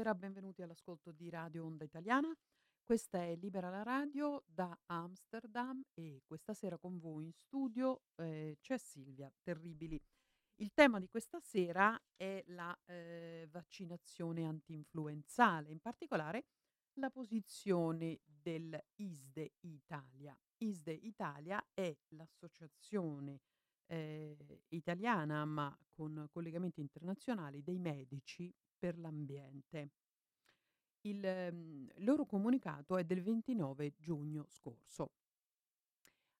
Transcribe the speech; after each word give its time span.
Buonasera, 0.00 0.14
benvenuti 0.14 0.62
all'ascolto 0.62 1.12
di 1.12 1.28
Radio 1.28 1.66
Onda 1.66 1.84
Italiana. 1.84 2.34
Questa 2.82 3.22
è 3.22 3.36
Libera 3.36 3.68
la 3.68 3.82
Radio 3.82 4.42
da 4.46 4.74
Amsterdam 4.86 5.82
e 5.92 6.22
questa 6.24 6.54
sera 6.54 6.78
con 6.78 6.98
voi 6.98 7.24
in 7.24 7.32
studio 7.32 8.04
eh, 8.16 8.56
c'è 8.62 8.78
Silvia 8.78 9.30
Terribili. 9.42 10.00
Il 10.54 10.72
tema 10.72 10.98
di 10.98 11.06
questa 11.06 11.38
sera 11.40 12.00
è 12.16 12.42
la 12.46 12.74
eh, 12.86 13.46
vaccinazione 13.50 14.46
antinfluenzale, 14.46 15.70
in 15.70 15.80
particolare 15.80 16.46
la 16.94 17.10
posizione 17.10 18.20
del 18.24 18.82
ISDE 18.94 19.52
Italia. 19.60 20.34
ISDE 20.62 20.94
Italia 20.94 21.62
è 21.74 21.94
l'associazione 22.14 23.40
eh, 23.84 24.62
italiana, 24.68 25.44
ma 25.44 25.78
con 25.92 26.26
collegamenti 26.30 26.80
internazionali, 26.80 27.62
dei 27.62 27.78
medici 27.78 28.50
per 28.80 28.98
l'ambiente. 28.98 29.90
Il 31.02 31.24
ehm, 31.24 31.88
loro 31.98 32.24
comunicato 32.24 32.96
è 32.96 33.04
del 33.04 33.22
29 33.22 33.94
giugno 33.98 34.46
scorso. 34.48 35.12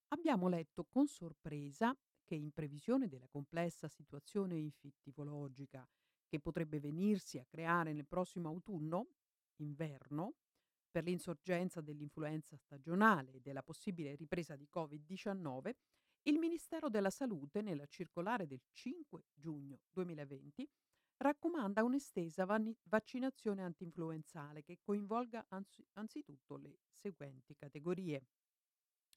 Abbiamo 0.09 0.49
letto 0.49 0.83
con 0.83 1.07
sorpresa 1.07 1.95
che 2.25 2.35
in 2.35 2.51
previsione 2.51 3.07
della 3.07 3.27
complessa 3.27 3.87
situazione 3.87 4.55
infettivologica 4.55 5.87
che 6.27 6.39
potrebbe 6.39 6.79
venirsi 6.79 7.37
a 7.37 7.45
creare 7.45 7.93
nel 7.93 8.07
prossimo 8.07 8.49
autunno, 8.49 9.07
inverno, 9.57 10.33
per 10.89 11.03
l'insorgenza 11.05 11.79
dell'influenza 11.79 12.57
stagionale 12.57 13.33
e 13.33 13.39
della 13.39 13.63
possibile 13.63 14.15
ripresa 14.15 14.55
di 14.55 14.67
Covid-19, 14.73 15.71
il 16.23 16.37
Ministero 16.37 16.89
della 16.89 17.09
Salute, 17.09 17.61
nella 17.61 17.85
circolare 17.87 18.45
del 18.45 18.61
5 18.71 19.23
giugno 19.33 19.79
2020, 19.91 20.69
raccomanda 21.21 21.83
un'estesa 21.83 22.45
vanni- 22.45 22.75
vaccinazione 22.83 23.63
antinfluenzale 23.63 24.63
che 24.63 24.79
coinvolga 24.81 25.45
anzi- 25.49 25.85
anzitutto 25.93 26.57
le 26.57 26.79
seguenti 26.89 27.55
categorie. 27.55 28.25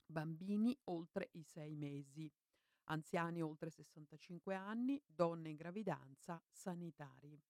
Bambini 0.06 0.76
oltre 0.84 1.30
i 1.32 1.42
6 1.42 1.74
mesi, 1.76 2.30
anziani 2.84 3.40
oltre 3.40 3.70
65 3.70 4.54
anni, 4.54 5.02
donne 5.06 5.48
in 5.48 5.56
gravidanza, 5.56 6.42
sanitari. 6.50 7.40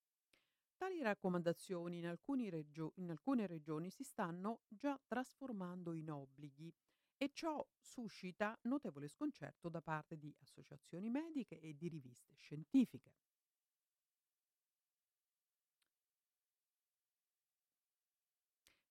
Tali 0.77 1.03
raccomandazioni 1.03 1.99
in, 1.99 2.17
regio- 2.51 2.93
in 2.97 3.11
alcune 3.11 3.47
regioni 3.47 3.91
si 3.91 4.05
stanno 4.05 4.61
già 4.69 5.01
trasformando 5.05 5.93
in 5.95 6.11
obblighi 6.11 6.73
e 7.17 7.31
ciò 7.33 7.67
suscita 7.81 8.57
notevole 8.63 9.09
sconcerto 9.09 9.69
da 9.69 9.81
parte 9.81 10.17
di 10.17 10.35
associazioni 10.41 11.11
mediche 11.11 11.61
e 11.61 11.77
di 11.77 11.89
riviste 11.89 12.35
scientifiche. 12.37 13.24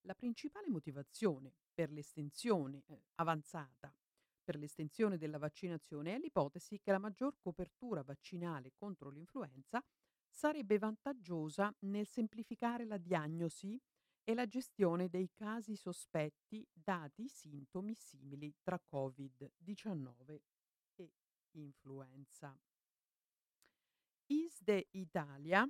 La 0.06 0.14
principale 0.14 0.68
motivazione 0.68 1.54
per 1.72 1.90
l'estensione 1.90 2.84
eh, 2.86 3.04
avanzata 3.16 3.94
per 4.44 4.56
l'estensione 4.56 5.16
della 5.16 5.38
vaccinazione 5.38 6.14
è 6.14 6.18
l'ipotesi 6.18 6.78
che 6.78 6.92
la 6.92 6.98
maggior 6.98 7.38
copertura 7.38 8.02
vaccinale 8.02 8.72
contro 8.74 9.08
l'influenza 9.08 9.82
sarebbe 10.28 10.76
vantaggiosa 10.78 11.74
nel 11.80 12.06
semplificare 12.06 12.84
la 12.84 12.98
diagnosi 12.98 13.80
e 14.22 14.34
la 14.34 14.46
gestione 14.46 15.08
dei 15.08 15.30
casi 15.32 15.76
sospetti 15.76 16.66
dati 16.72 17.26
sintomi 17.28 17.94
simili 17.94 18.54
tra 18.62 18.78
Covid-19 18.78 20.40
e 20.96 21.12
influenza. 21.52 22.54
ISDE 24.26 24.88
Italia 24.90 25.66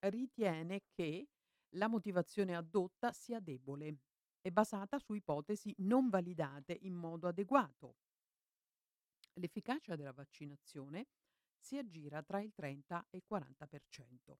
ritiene 0.00 0.84
che 0.90 1.28
la 1.74 1.88
motivazione 1.88 2.56
addotta 2.56 3.12
sia 3.12 3.40
debole 3.40 3.98
e 4.40 4.50
basata 4.50 4.98
su 4.98 5.14
ipotesi 5.14 5.74
non 5.78 6.08
validate 6.08 6.76
in 6.82 6.94
modo 6.94 7.28
adeguato. 7.28 7.96
L'efficacia 9.34 9.96
della 9.96 10.12
vaccinazione 10.12 11.06
si 11.58 11.76
aggira 11.76 12.22
tra 12.22 12.40
il 12.40 12.52
30 12.52 13.06
e 13.10 13.18
il 13.18 13.24
40%. 13.30 14.34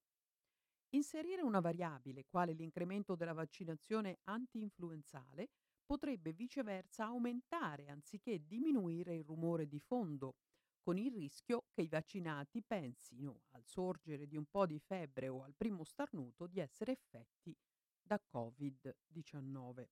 Inserire 0.90 1.42
una 1.42 1.60
variabile 1.60 2.24
quale 2.26 2.52
l'incremento 2.52 3.14
della 3.14 3.32
vaccinazione 3.32 4.18
anti-influenzale 4.24 5.50
potrebbe 5.84 6.32
viceversa 6.32 7.04
aumentare 7.04 7.88
anziché 7.88 8.44
diminuire 8.44 9.14
il 9.14 9.24
rumore 9.24 9.68
di 9.68 9.78
fondo, 9.78 10.34
con 10.80 10.98
il 10.98 11.12
rischio 11.12 11.66
che 11.72 11.82
i 11.82 11.88
vaccinati 11.88 12.62
pensino, 12.62 13.42
al 13.50 13.64
sorgere 13.66 14.26
di 14.26 14.36
un 14.36 14.46
po' 14.46 14.66
di 14.66 14.78
febbre 14.78 15.28
o 15.28 15.42
al 15.42 15.54
primo 15.56 15.84
starnuto, 15.84 16.46
di 16.46 16.60
essere 16.60 16.92
effetti 16.92 17.56
da 18.02 18.20
Covid-19. 18.32 19.86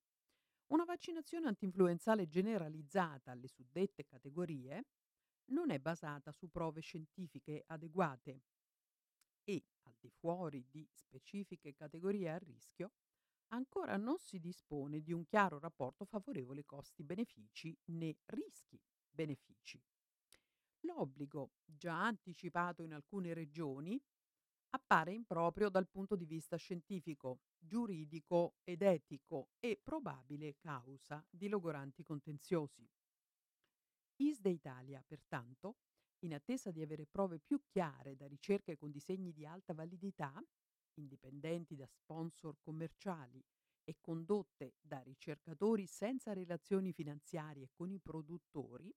Una 0.68 0.84
vaccinazione 0.84 1.48
antinfluenzale 1.48 2.28
generalizzata 2.28 3.30
alle 3.32 3.48
suddette 3.48 4.04
categorie 4.06 4.84
non 5.52 5.70
è 5.70 5.78
basata 5.78 6.32
su 6.32 6.48
prove 6.50 6.80
scientifiche 6.80 7.64
adeguate 7.66 8.42
e, 9.44 9.64
al 9.82 9.96
di 9.98 10.10
fuori 10.10 10.64
di 10.70 10.88
specifiche 10.92 11.74
categorie 11.74 12.30
a 12.30 12.38
rischio, 12.38 12.92
ancora 13.48 13.96
non 13.96 14.18
si 14.18 14.38
dispone 14.38 15.00
di 15.02 15.12
un 15.12 15.24
chiaro 15.24 15.58
rapporto 15.58 16.04
favorevole 16.04 16.64
costi-benefici 16.64 17.76
né 17.86 18.16
rischi-benefici. 18.26 19.82
L'obbligo, 20.80 21.52
già 21.64 22.04
anticipato 22.04 22.82
in 22.82 22.92
alcune 22.92 23.34
regioni, 23.34 24.00
appare 24.70 25.12
improprio 25.12 25.68
dal 25.70 25.88
punto 25.88 26.14
di 26.14 26.26
vista 26.26 26.56
scientifico, 26.56 27.40
giuridico 27.58 28.56
ed 28.64 28.82
etico 28.82 29.50
e 29.58 29.80
probabile 29.82 30.56
causa 30.58 31.24
di 31.28 31.48
logoranti 31.48 32.02
contenziosi. 32.02 32.86
ISDE 34.16 34.50
Italia, 34.50 35.02
pertanto, 35.06 35.76
in 36.20 36.34
attesa 36.34 36.70
di 36.70 36.82
avere 36.82 37.06
prove 37.06 37.38
più 37.38 37.62
chiare 37.64 38.16
da 38.16 38.26
ricerche 38.26 38.76
con 38.76 38.90
disegni 38.90 39.32
di 39.32 39.46
alta 39.46 39.72
validità, 39.72 40.42
indipendenti 40.94 41.76
da 41.76 41.86
sponsor 41.86 42.56
commerciali 42.60 43.42
e 43.84 43.96
condotte 44.00 44.74
da 44.80 45.00
ricercatori 45.00 45.86
senza 45.86 46.32
relazioni 46.32 46.92
finanziarie 46.92 47.70
con 47.72 47.90
i 47.90 48.00
produttori, 48.00 48.92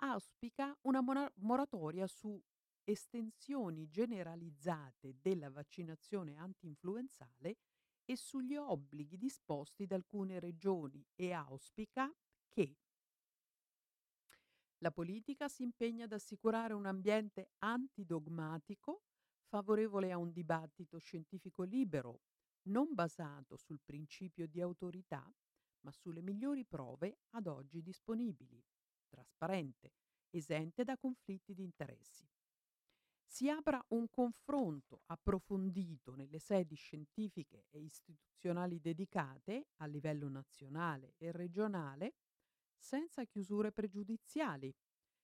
auspica 0.00 0.76
una 0.82 1.02
moratoria 1.36 2.06
su 2.06 2.40
estensioni 2.84 3.88
generalizzate 3.88 5.16
della 5.20 5.50
vaccinazione 5.50 6.36
antinfluenzale 6.36 7.56
e 8.04 8.16
sugli 8.16 8.56
obblighi 8.56 9.18
disposti 9.18 9.86
da 9.86 9.96
alcune 9.96 10.40
regioni 10.40 11.04
e 11.14 11.32
auspica 11.32 12.10
che 12.48 12.76
la 14.78 14.90
politica 14.92 15.48
si 15.48 15.64
impegna 15.64 16.04
ad 16.04 16.12
assicurare 16.12 16.72
un 16.72 16.86
ambiente 16.86 17.50
antidogmatico 17.58 19.02
favorevole 19.48 20.12
a 20.12 20.18
un 20.18 20.30
dibattito 20.30 20.98
scientifico 20.98 21.64
libero, 21.64 22.20
non 22.68 22.94
basato 22.94 23.56
sul 23.56 23.80
principio 23.84 24.46
di 24.46 24.60
autorità, 24.60 25.28
ma 25.80 25.90
sulle 25.90 26.22
migliori 26.22 26.64
prove 26.64 27.18
ad 27.30 27.46
oggi 27.46 27.82
disponibili, 27.82 28.62
trasparente, 29.08 29.92
esente 30.30 30.84
da 30.84 30.96
conflitti 30.96 31.54
di 31.54 31.62
interessi. 31.62 32.28
Si 33.30 33.50
apra 33.50 33.84
un 33.88 34.08
confronto 34.08 35.02
approfondito 35.06 36.14
nelle 36.14 36.38
sedi 36.38 36.74
scientifiche 36.76 37.66
e 37.68 37.80
istituzionali 37.80 38.80
dedicate 38.80 39.66
a 39.76 39.86
livello 39.86 40.28
nazionale 40.28 41.14
e 41.18 41.30
regionale 41.30 42.14
senza 42.78 43.24
chiusure 43.24 43.70
pregiudiziali, 43.70 44.74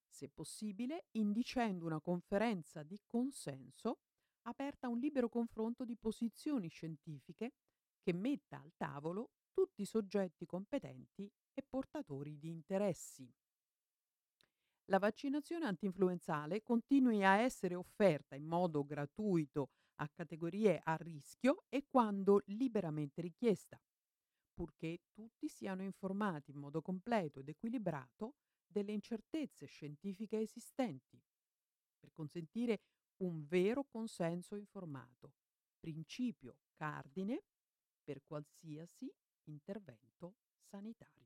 se 0.07 0.29
possibile 0.29 1.07
indicendo 1.13 1.87
una 1.87 2.01
conferenza 2.01 2.83
di 2.83 3.01
consenso 3.07 4.01
aperta 4.43 4.87
a 4.87 4.91
un 4.91 4.99
libero 4.99 5.29
confronto 5.29 5.85
di 5.85 5.97
posizioni 5.97 6.69
scientifiche 6.69 7.55
che 8.01 8.13
metta 8.13 8.61
al 8.61 8.73
tavolo 8.77 9.31
tutti 9.51 9.83
i 9.83 9.87
soggetti 9.87 10.45
competenti 10.45 11.31
e 11.55 11.63
portatori 11.63 12.39
di 12.39 12.51
interessi. 12.51 13.33
La 14.89 14.99
vaccinazione 14.99 15.67
antinfluenzale 15.67 16.63
continui 16.63 17.25
a 17.25 17.39
essere 17.39 17.75
offerta 17.75 18.35
in 18.35 18.45
modo 18.45 18.85
gratuito 18.85 19.71
a 19.97 20.09
categorie 20.09 20.81
a 20.83 20.97
rischio 20.97 21.65
e 21.71 21.87
quando 21.89 22.43
liberamente 22.47 23.23
richiesta, 23.23 23.81
purché 24.53 25.01
tutti 25.13 25.49
siano 25.49 25.83
informati 25.83 26.51
in 26.51 26.59
modo 26.59 26.83
completo 26.83 27.41
ed 27.41 27.49
equilibrato 27.49 28.35
delle 28.67 28.93
incertezze 28.93 29.67
scientifiche 29.67 30.41
esistenti, 30.41 31.19
per 31.99 32.13
consentire 32.13 32.83
un 33.23 33.47
vero 33.47 33.85
consenso 33.85 34.55
informato, 34.57 35.33
principio 35.79 36.59
cardine 36.75 37.43
per 38.03 38.23
qualsiasi 38.23 39.11
intervento 39.45 40.35
sanitario. 40.61 41.24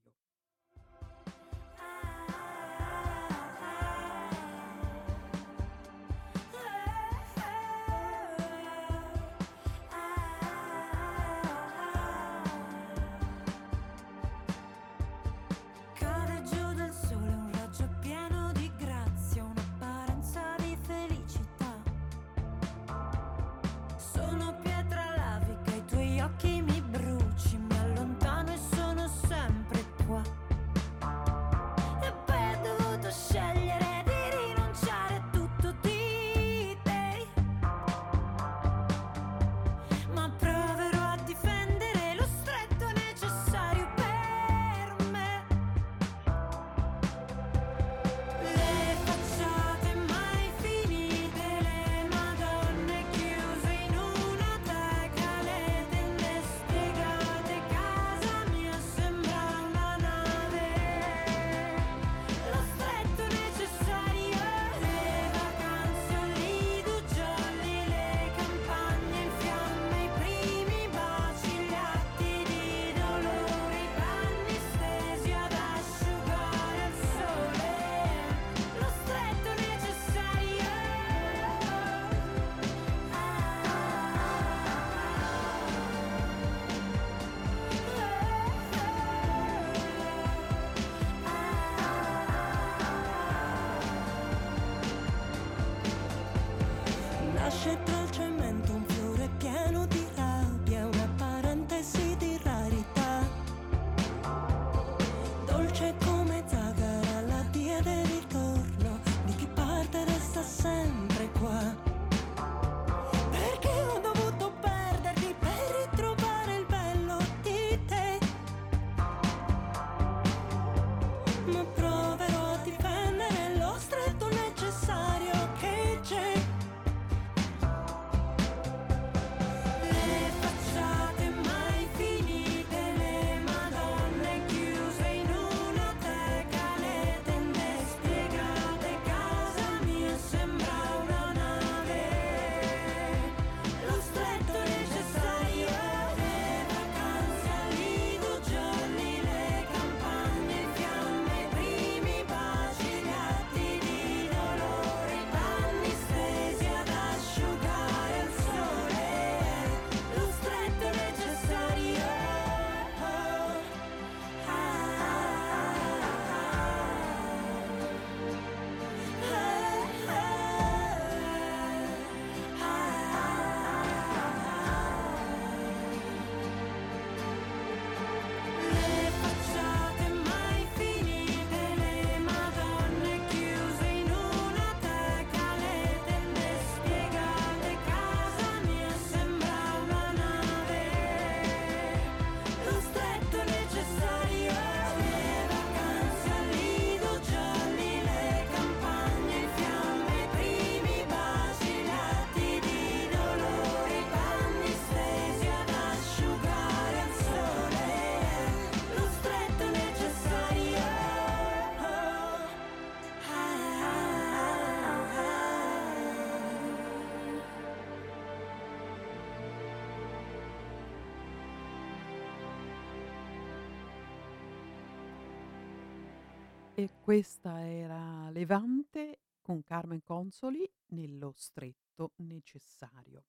Questa 227.49 227.67
era 227.67 228.31
Levante 228.31 229.21
con 229.40 229.62
Carmen 229.62 230.02
Consoli 230.02 230.71
nello 230.88 231.33
stretto 231.35 232.12
necessario. 232.17 233.25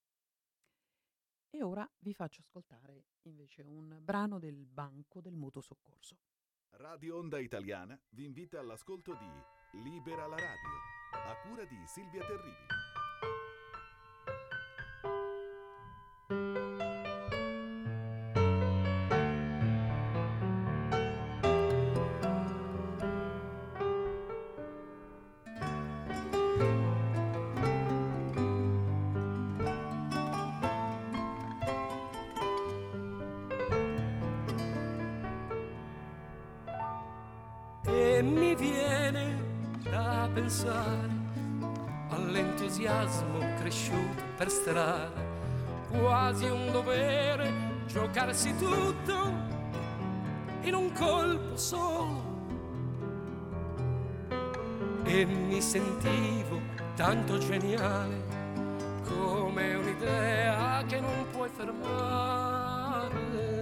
E 1.49 1.63
ora 1.63 1.89
vi 1.99 2.13
faccio 2.13 2.41
ascoltare 2.41 3.05
invece 3.23 3.61
un 3.61 3.97
brano 4.01 4.37
del 4.37 4.65
Banco 4.65 5.21
del 5.21 5.35
Mutuo 5.35 5.61
Soccorso. 5.61 6.17
Radio 6.71 7.17
Onda 7.17 7.39
Italiana 7.39 7.99
vi 8.09 8.25
invita 8.25 8.59
all'ascolto 8.59 9.13
di 9.13 9.79
Libera 9.81 10.27
la 10.27 10.37
radio, 10.37 10.69
a 11.11 11.35
cura 11.47 11.63
di 11.63 11.77
Silvia 11.87 12.21
Terribili. 12.25 13.48
E 38.19 38.21
mi 38.21 38.53
viene 38.53 39.33
da 39.89 40.27
pensare 40.33 41.07
all'entusiasmo 42.09 43.39
cresciuto 43.61 44.23
per 44.35 44.49
strada, 44.49 45.23
quasi 45.89 46.43
un 46.43 46.69
dovere 46.69 47.49
giocarsi 47.87 48.53
tutto 48.57 49.31
in 50.63 50.73
un 50.73 50.91
colpo 50.91 51.55
solo. 51.55 52.21
E 55.05 55.23
mi 55.23 55.61
sentivo 55.61 56.59
tanto 56.97 57.37
geniale 57.37 58.21
come 59.07 59.75
un'idea 59.75 60.83
che 60.85 60.99
non 60.99 61.25
puoi 61.31 61.47
fermare. 61.47 63.58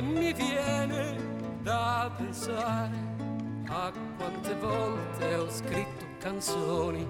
Mi 0.00 0.32
viene 0.32 1.16
da 1.60 2.10
pensare 2.16 2.96
a 3.68 3.92
quante 4.16 4.54
volte 4.54 5.34
ho 5.34 5.50
scritto 5.50 6.06
canzoni 6.18 7.04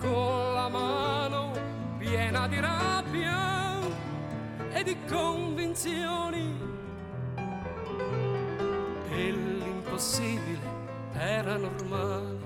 con 0.00 0.52
la 0.54 0.68
mano 0.68 1.52
piena 1.98 2.48
di 2.48 2.58
rabbia 2.58 3.78
e 4.72 4.82
di 4.82 4.96
convinzioni. 5.08 6.54
E 9.08 9.30
l'impossibile 9.30 10.60
era 11.12 11.56
normale, 11.56 12.38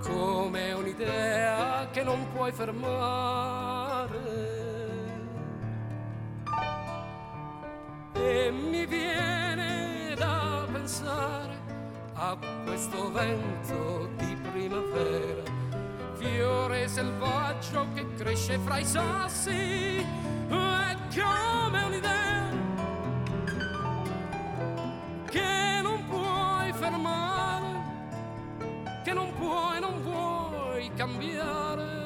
come 0.00 0.72
un'idea 0.72 1.86
che 1.90 2.02
non 2.02 2.26
puoi 2.32 2.50
fermare. 2.50 3.61
Cresce 18.22 18.56
fra 18.58 18.78
i 18.78 18.84
sassi, 18.84 19.98
è 19.98 20.96
come 21.12 21.82
un'idea 21.82 22.50
che 25.28 25.80
non 25.82 26.06
puoi 26.06 26.72
fermare, 26.72 27.66
che 29.02 29.12
non 29.12 29.32
puoi, 29.34 29.80
non 29.80 30.02
vuoi 30.02 30.88
cambiare. 30.94 32.00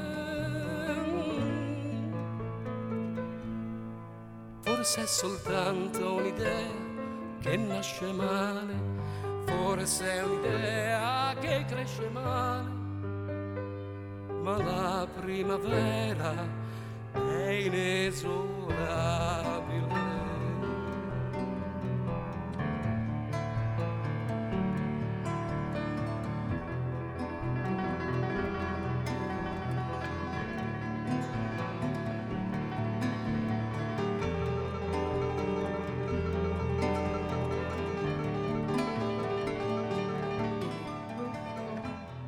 Forse 4.63 5.03
è 5.03 5.07
soltanto 5.07 6.15
un'idea 6.15 6.85
che 7.41 7.57
nasce 7.59 8.11
male, 8.13 8.75
forse 9.45 10.13
è 10.13 10.25
un'idea 10.25 11.35
che 11.41 11.67
cresce 11.69 12.09
male, 12.09 12.86
ma 14.47 14.57
la 14.59 15.09
primavera 15.13 16.33
è 17.13 17.51
inesorabile. 17.51 18.55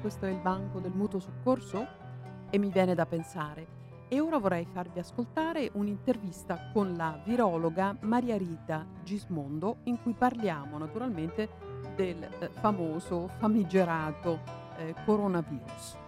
questo 0.00 0.24
è 0.24 0.30
il 0.30 0.38
banco 0.38 0.78
del 0.80 0.92
mutuo 0.92 1.20
soccorso? 1.20 2.07
E 2.50 2.58
mi 2.58 2.70
viene 2.70 2.94
da 2.94 3.04
pensare. 3.04 3.76
E 4.08 4.20
ora 4.20 4.38
vorrei 4.38 4.66
farvi 4.72 5.00
ascoltare 5.00 5.70
un'intervista 5.74 6.70
con 6.72 6.96
la 6.96 7.20
virologa 7.22 7.94
Maria 8.00 8.38
Rita 8.38 8.86
Gismondo 9.02 9.80
in 9.84 10.00
cui 10.00 10.14
parliamo 10.14 10.78
naturalmente 10.78 11.50
del 11.94 12.22
eh, 12.22 12.48
famoso, 12.60 13.28
famigerato 13.38 14.40
eh, 14.78 14.94
coronavirus. 15.04 16.06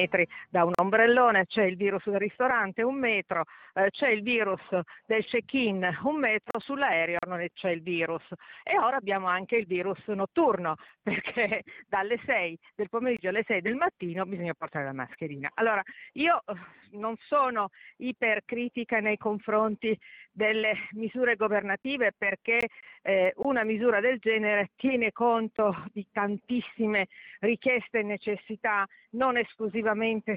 Metri 0.00 0.26
da 0.48 0.64
un 0.64 0.72
ombrellone, 0.74 1.46
c'è 1.46 1.64
il 1.64 1.76
virus 1.76 2.04
del 2.04 2.18
ristorante 2.18 2.82
un 2.82 2.98
metro, 2.98 3.44
eh, 3.74 3.90
c'è 3.90 4.08
il 4.08 4.22
virus 4.22 4.60
del 5.06 5.24
check-in 5.24 5.98
un 6.04 6.16
metro, 6.16 6.58
sull'aereo 6.58 7.18
non 7.26 7.46
c'è 7.52 7.70
il 7.70 7.82
virus. 7.82 8.22
E 8.62 8.78
ora 8.78 8.96
abbiamo 8.96 9.26
anche 9.26 9.56
il 9.56 9.66
virus 9.66 9.98
notturno, 10.08 10.76
perché 11.02 11.64
dalle 11.88 12.18
6 12.24 12.58
del 12.74 12.88
pomeriggio 12.88 13.28
alle 13.28 13.44
6 13.46 13.60
del 13.60 13.76
mattino 13.76 14.24
bisogna 14.24 14.54
portare 14.54 14.84
la 14.84 14.92
mascherina. 14.92 15.50
Allora, 15.54 15.82
io 16.12 16.42
eh, 16.46 16.54
non 16.92 17.16
sono 17.26 17.70
ipercritica 17.96 19.00
nei 19.00 19.16
confronti 19.16 19.96
delle 20.32 20.88
misure 20.92 21.36
governative 21.36 22.12
perché 22.16 22.68
eh, 23.02 23.32
una 23.36 23.64
misura 23.64 24.00
del 24.00 24.18
genere 24.18 24.70
tiene 24.76 25.12
conto 25.12 25.84
di 25.92 26.06
tantissime 26.12 27.08
richieste 27.40 27.98
e 27.98 28.02
necessità 28.02 28.86
non 29.10 29.36
esclusivamente 29.36 29.89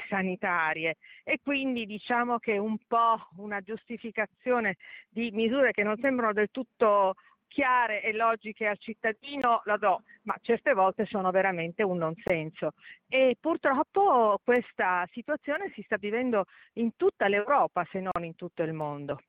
sanitarie 0.08 0.98
e 1.24 1.40
quindi 1.42 1.86
diciamo 1.86 2.40
che 2.40 2.58
un 2.58 2.78
po' 2.88 3.28
una 3.38 3.62
giustificazione 3.62 4.78
di 5.10 5.32
misure 5.32 5.72
che 5.72 5.84
non 5.84 5.98
sembrano 6.00 6.34
del 6.34 6.50
tutto 6.52 7.16
chiare 7.54 8.02
e 8.02 8.14
logiche 8.14 8.66
al 8.66 8.80
cittadino 8.80 9.62
la 9.66 9.78
do, 9.78 10.02
ma 10.24 10.36
certe 10.42 10.74
volte 10.74 11.06
sono 11.06 11.30
veramente 11.30 11.84
un 11.84 11.98
non 11.98 12.16
senso. 12.24 12.72
E 13.08 13.38
purtroppo 13.40 14.40
questa 14.44 15.08
situazione 15.12 15.72
si 15.76 15.84
sta 15.84 15.98
vivendo 15.98 16.46
in 16.74 16.96
tutta 16.96 17.28
l'Europa, 17.28 17.88
se 17.92 18.00
non 18.00 18.24
in 18.24 18.36
tutto 18.36 18.64
il 18.64 18.74
mondo. 18.74 19.22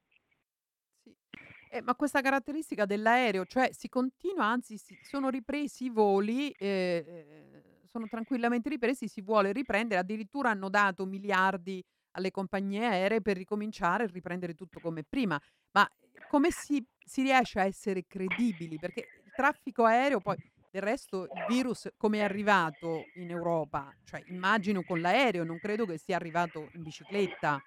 Eh, 1.68 1.82
ma 1.82 1.94
questa 1.94 2.22
caratteristica 2.22 2.86
dell'aereo, 2.86 3.44
cioè 3.44 3.72
si 3.72 3.88
continua, 3.88 4.46
anzi 4.46 4.78
si 4.78 4.96
sono 5.02 5.28
ripresi 5.28 5.86
i 5.86 5.90
voli, 5.90 6.50
eh, 6.52 7.04
eh, 7.06 7.83
sono 7.94 8.08
tranquillamente 8.08 8.68
ripresi, 8.68 9.06
si 9.06 9.20
vuole 9.20 9.52
riprendere, 9.52 10.00
addirittura 10.00 10.50
hanno 10.50 10.68
dato 10.68 11.06
miliardi 11.06 11.80
alle 12.16 12.32
compagnie 12.32 12.84
aeree 12.84 13.22
per 13.22 13.36
ricominciare 13.36 14.02
e 14.02 14.08
riprendere 14.08 14.54
tutto 14.54 14.80
come 14.80 15.04
prima. 15.04 15.40
Ma 15.70 15.88
come 16.28 16.50
si, 16.50 16.84
si 16.98 17.22
riesce 17.22 17.60
a 17.60 17.64
essere 17.64 18.04
credibili? 18.04 18.78
Perché 18.78 19.06
il 19.24 19.32
traffico 19.32 19.84
aereo 19.84 20.20
poi... 20.20 20.36
Del 20.74 20.82
resto 20.82 21.28
il 21.32 21.44
virus 21.46 21.88
come 21.96 22.18
è 22.18 22.22
arrivato 22.22 23.04
in 23.14 23.30
Europa? 23.30 23.94
Cioè 24.02 24.24
immagino 24.26 24.82
con 24.82 25.00
l'aereo, 25.00 25.44
non 25.44 25.60
credo 25.60 25.86
che 25.86 25.98
sia 25.98 26.16
arrivato 26.16 26.68
in 26.72 26.82
bicicletta. 26.82 27.62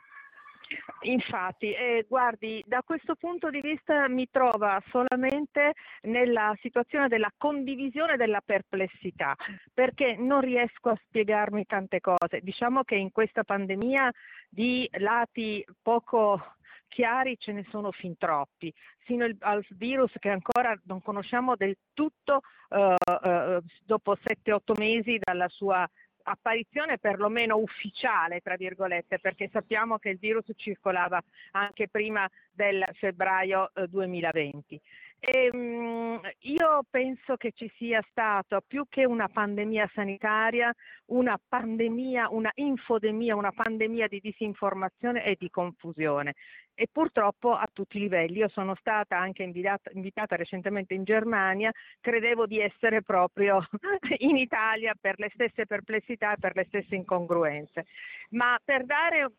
Infatti, 1.01 1.71
eh, 1.73 2.05
guardi, 2.07 2.63
da 2.65 2.81
questo 2.83 3.15
punto 3.15 3.49
di 3.49 3.61
vista 3.61 4.07
mi 4.07 4.27
trova 4.29 4.81
solamente 4.89 5.73
nella 6.01 6.55
situazione 6.61 7.07
della 7.07 7.31
condivisione 7.37 8.17
della 8.17 8.41
perplessità, 8.43 9.35
perché 9.73 10.15
non 10.17 10.41
riesco 10.41 10.89
a 10.89 10.99
spiegarmi 11.07 11.65
tante 11.65 12.01
cose. 12.01 12.41
Diciamo 12.41 12.83
che 12.83 12.95
in 12.95 13.11
questa 13.11 13.43
pandemia 13.43 14.11
di 14.49 14.87
lati 14.93 15.65
poco 15.81 16.55
chiari 16.87 17.37
ce 17.37 17.51
ne 17.51 17.65
sono 17.69 17.91
fin 17.91 18.17
troppi, 18.17 18.73
sino 19.05 19.25
al 19.39 19.65
virus 19.71 20.11
che 20.19 20.29
ancora 20.29 20.77
non 20.85 21.01
conosciamo 21.01 21.55
del 21.55 21.77
tutto 21.93 22.41
eh, 22.69 22.95
eh, 23.23 23.61
dopo 23.85 24.15
7-8 24.15 24.77
mesi 24.77 25.19
dalla 25.21 25.47
sua 25.49 25.87
apparizione 26.29 26.97
perlomeno 26.97 27.57
ufficiale, 27.57 28.41
tra 28.41 28.55
virgolette, 28.55 29.19
perché 29.19 29.49
sappiamo 29.51 29.97
che 29.97 30.09
il 30.09 30.17
virus 30.17 30.45
circolava 30.55 31.21
anche 31.51 31.87
prima 31.87 32.29
del 32.51 32.83
febbraio 32.93 33.71
eh, 33.73 33.87
2020. 33.87 34.81
E, 35.19 35.49
mm, 35.53 36.17
io 36.41 36.83
penso 36.89 37.37
che 37.37 37.51
ci 37.55 37.71
sia 37.75 38.03
stato 38.11 38.61
più 38.65 38.85
che 38.87 39.03
una 39.05 39.27
pandemia 39.27 39.89
sanitaria, 39.93 40.71
una 41.07 41.39
pandemia, 41.47 42.29
una 42.29 42.51
infodemia, 42.53 43.35
una 43.35 43.51
pandemia 43.51 44.07
di 44.07 44.19
disinformazione 44.19 45.25
e 45.25 45.35
di 45.39 45.49
confusione. 45.49 46.35
E 46.75 46.87
purtroppo 46.91 47.53
a 47.55 47.67
tutti 47.73 47.97
i 47.97 48.01
livelli. 48.01 48.37
Io 48.37 48.49
sono 48.49 48.75
stata 48.75 49.17
anche 49.17 49.41
invitata, 49.41 49.89
invitata 49.93 50.35
recentemente 50.35 50.93
in 50.93 51.03
Germania, 51.03 51.71
credevo 51.99 52.45
di 52.45 52.59
essere 52.59 53.01
proprio 53.01 53.67
in 54.19 54.37
Italia 54.37 54.93
per 54.99 55.17
le 55.17 55.31
stesse 55.33 55.65
perplessità 55.65 56.33
e 56.33 56.39
per 56.39 56.55
le 56.55 56.65
stesse 56.67 56.93
incongruenze. 56.93 57.87
Ma 58.29 58.59
per 58.63 58.85
dare 58.85 59.31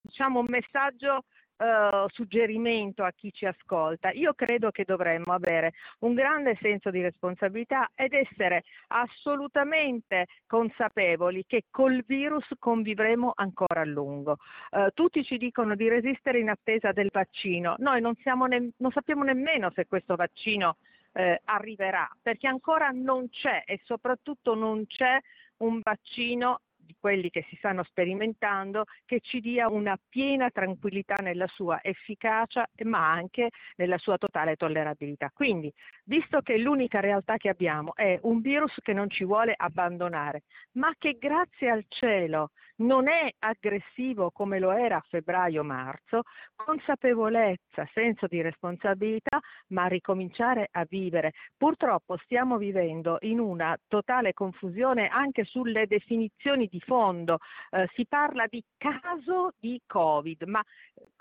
diciamo, 0.00 0.38
un 0.38 0.46
messaggio 0.48 1.24
eh, 1.60 2.06
suggerimento 2.08 3.04
a 3.04 3.12
chi 3.12 3.30
ci 3.32 3.44
ascolta. 3.44 4.10
Io 4.12 4.32
credo 4.32 4.70
che 4.70 4.84
dovremmo 4.84 5.34
avere 5.34 5.74
un 6.00 6.14
grande 6.14 6.56
senso 6.58 6.90
di 6.90 7.02
responsabilità 7.02 7.90
ed 7.94 8.14
essere 8.14 8.64
assolutamente 8.88 10.26
consapevoli 10.46 11.44
che 11.46 11.64
col 11.70 12.02
virus 12.06 12.46
convivremo 12.58 13.32
ancora 13.34 13.82
a 13.82 13.84
lungo. 13.84 14.38
Eh, 14.70 14.90
tutti 14.94 15.22
ci 15.22 15.36
dicono 15.36 15.74
di 15.74 15.86
resistere 15.88 16.38
in 16.38 16.48
attesa 16.48 16.92
del 16.92 17.10
vaccino. 17.12 17.74
Noi 17.76 18.00
non, 18.00 18.14
ne- 18.48 18.70
non 18.78 18.90
sappiamo 18.90 19.22
nemmeno 19.22 19.70
se 19.74 19.86
questo 19.86 20.16
vaccino 20.16 20.76
eh, 21.12 21.42
arriverà, 21.44 22.08
perché 22.22 22.46
ancora 22.46 22.88
non 22.88 23.28
c'è 23.28 23.64
e 23.66 23.80
soprattutto 23.84 24.54
non 24.54 24.86
c'è 24.86 25.20
un 25.58 25.80
vaccino 25.82 26.60
di 26.90 26.96
quelli 26.98 27.30
che 27.30 27.46
si 27.48 27.54
stanno 27.56 27.84
sperimentando 27.84 28.84
che 29.06 29.20
ci 29.20 29.40
dia 29.40 29.68
una 29.68 29.96
piena 30.08 30.50
tranquillità 30.50 31.14
nella 31.20 31.46
sua 31.46 31.78
efficacia 31.82 32.68
ma 32.84 33.12
anche 33.12 33.50
nella 33.76 33.98
sua 33.98 34.18
totale 34.18 34.56
tollerabilità. 34.56 35.30
Quindi, 35.32 35.72
visto 36.04 36.40
che 36.40 36.58
l'unica 36.58 36.98
realtà 36.98 37.36
che 37.36 37.48
abbiamo 37.48 37.94
è 37.94 38.18
un 38.22 38.40
virus 38.40 38.74
che 38.82 38.92
non 38.92 39.08
ci 39.08 39.24
vuole 39.24 39.54
abbandonare, 39.56 40.42
ma 40.72 40.92
che 40.98 41.16
grazie 41.18 41.70
al 41.70 41.84
cielo 41.86 42.50
non 42.80 43.08
è 43.08 43.30
aggressivo 43.38 44.30
come 44.30 44.58
lo 44.58 44.72
era 44.72 44.96
a 44.96 45.04
febbraio-marzo, 45.06 46.22
consapevolezza, 46.54 47.88
senso 47.92 48.26
di 48.26 48.40
responsabilità, 48.40 49.38
ma 49.68 49.86
ricominciare 49.86 50.68
a 50.70 50.86
vivere. 50.88 51.32
Purtroppo 51.56 52.16
stiamo 52.24 52.56
vivendo 52.56 53.18
in 53.20 53.38
una 53.38 53.76
totale 53.86 54.32
confusione 54.32 55.08
anche 55.08 55.44
sulle 55.44 55.86
definizioni 55.86 56.66
di 56.66 56.79
fondo. 56.80 57.38
Eh, 57.70 57.88
si 57.94 58.06
parla 58.06 58.46
di 58.46 58.62
caso 58.76 59.52
di 59.58 59.80
Covid, 59.86 60.42
ma 60.44 60.62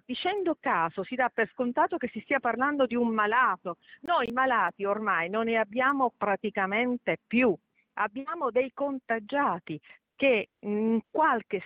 dicendo 0.05 0.57
caso 0.59 1.03
si 1.03 1.15
dà 1.15 1.29
per 1.31 1.49
scontato 1.53 1.97
che 1.97 2.09
si 2.11 2.19
stia 2.21 2.39
parlando 2.39 2.85
di 2.85 2.95
un 2.95 3.09
malato. 3.09 3.77
Noi 4.01 4.31
malati 4.31 4.83
ormai 4.83 5.29
non 5.29 5.45
ne 5.45 5.57
abbiamo 5.57 6.11
praticamente 6.17 7.19
più. 7.27 7.55
Abbiamo 7.93 8.49
dei 8.49 8.71
contagiati 8.73 9.79
che 10.15 10.49
in 10.61 10.99
qualche 11.11 11.61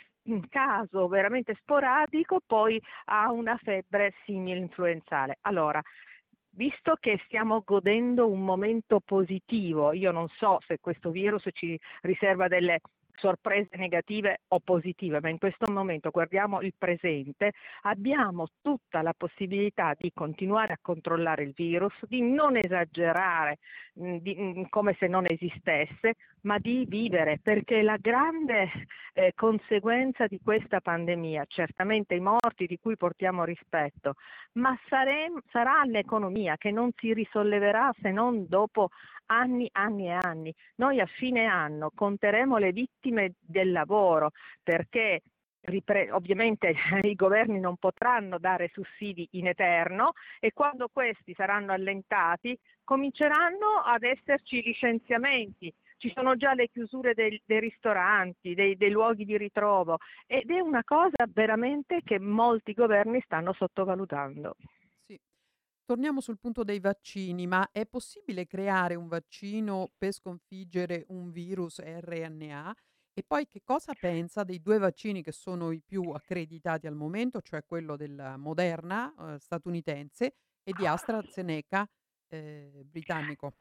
caso 0.49 1.07
veramente 1.07 1.55
sporadico 1.61 2.39
poi 2.45 2.81
ha 3.05 3.31
una 3.31 3.57
febbre 3.61 4.13
simile 4.25 4.59
influenzale. 4.59 5.37
Allora, 5.41 5.81
visto 6.51 6.95
che 6.99 7.19
stiamo 7.25 7.61
godendo 7.65 8.29
un 8.29 8.43
momento 8.43 8.99
positivo, 8.99 9.91
io 9.93 10.11
non 10.11 10.27
so 10.37 10.59
se 10.67 10.79
questo 10.79 11.11
virus 11.11 11.47
ci 11.53 11.79
riserva 12.01 12.47
delle 12.47 12.81
sorprese 13.15 13.77
negative 13.77 14.41
o 14.49 14.59
positive, 14.59 15.19
ma 15.21 15.29
in 15.29 15.37
questo 15.37 15.71
momento 15.71 16.09
guardiamo 16.09 16.61
il 16.61 16.73
presente, 16.77 17.51
abbiamo 17.83 18.47
tutta 18.61 19.01
la 19.01 19.13
possibilità 19.15 19.93
di 19.97 20.11
continuare 20.13 20.73
a 20.73 20.79
controllare 20.81 21.43
il 21.43 21.53
virus, 21.55 21.93
di 22.07 22.21
non 22.21 22.57
esagerare 22.57 23.59
mh, 23.93 24.17
di- 24.17 24.35
mh, 24.35 24.69
come 24.69 24.95
se 24.99 25.07
non 25.07 25.25
esistesse, 25.27 26.15
ma 26.41 26.57
di 26.57 26.85
vivere, 26.87 27.39
perché 27.41 27.81
la 27.81 27.97
grande 27.97 28.69
eh, 29.13 29.31
conseguenza 29.35 30.27
di 30.27 30.39
questa 30.43 30.81
pandemia, 30.81 31.45
certamente 31.47 32.15
i 32.15 32.19
morti 32.19 32.65
di 32.65 32.79
cui 32.79 32.97
portiamo 32.97 33.43
rispetto, 33.43 34.15
ma 34.53 34.77
sarem- 34.87 35.41
sarà 35.51 35.83
l'economia 35.85 36.57
che 36.57 36.71
non 36.71 36.89
si 36.97 37.13
risolleverà 37.13 37.93
se 38.01 38.11
non 38.11 38.45
dopo 38.47 38.89
anni, 39.27 39.69
anni 39.71 40.07
e 40.07 40.17
anni. 40.21 40.53
Noi 40.75 40.99
a 40.99 41.05
fine 41.05 41.45
anno 41.45 41.91
conteremo 41.93 42.57
le 42.57 42.71
vittime 42.71 43.02
del 43.11 43.71
lavoro 43.71 44.31
perché 44.61 45.21
ripre- 45.63 46.11
ovviamente 46.11 46.73
i 47.03 47.15
governi 47.15 47.59
non 47.59 47.77
potranno 47.77 48.37
dare 48.39 48.69
sussidi 48.73 49.27
in 49.31 49.47
eterno 49.47 50.13
e 50.39 50.51
quando 50.53 50.89
questi 50.91 51.33
saranno 51.33 51.71
allentati 51.71 52.57
cominceranno 52.83 53.81
ad 53.83 54.03
esserci 54.03 54.61
licenziamenti. 54.61 55.73
ci 55.97 56.11
sono 56.13 56.35
già 56.35 56.53
le 56.53 56.67
chiusure 56.67 57.13
dei, 57.13 57.41
dei 57.45 57.61
ristoranti, 57.61 58.53
dei, 58.53 58.75
dei 58.75 58.89
luoghi 58.89 59.23
di 59.23 59.37
ritrovo 59.37 59.99
ed 60.25 60.49
è 60.49 60.59
una 60.59 60.83
cosa 60.83 61.25
veramente 61.29 62.01
che 62.03 62.19
molti 62.19 62.73
governi 62.73 63.21
stanno 63.23 63.53
sottovalutando. 63.53 64.57
Sì. 65.05 65.17
Torniamo 65.85 66.19
sul 66.19 66.39
punto 66.39 66.65
dei 66.65 66.81
vaccini, 66.81 67.47
ma 67.47 67.69
è 67.71 67.85
possibile 67.85 68.45
creare 68.45 68.95
un 68.95 69.07
vaccino 69.07 69.91
per 69.97 70.11
sconfiggere 70.11 71.05
un 71.07 71.31
virus 71.31 71.81
RNA? 71.81 72.75
E 73.15 73.23
poi 73.23 73.45
che 73.47 73.61
cosa 73.63 73.93
pensa 73.93 74.43
dei 74.43 74.59
due 74.59 74.79
vaccini 74.79 75.21
che 75.21 75.31
sono 75.31 75.71
i 75.71 75.81
più 75.85 76.09
accreditati 76.09 76.87
al 76.87 76.95
momento, 76.95 77.41
cioè 77.41 77.63
quello 77.63 77.95
della 77.95 78.37
Moderna 78.37 79.35
eh, 79.35 79.39
statunitense 79.39 80.35
e 80.63 80.73
di 80.73 80.87
AstraZeneca 80.87 81.87
eh, 82.27 82.81
britannico? 82.85 83.53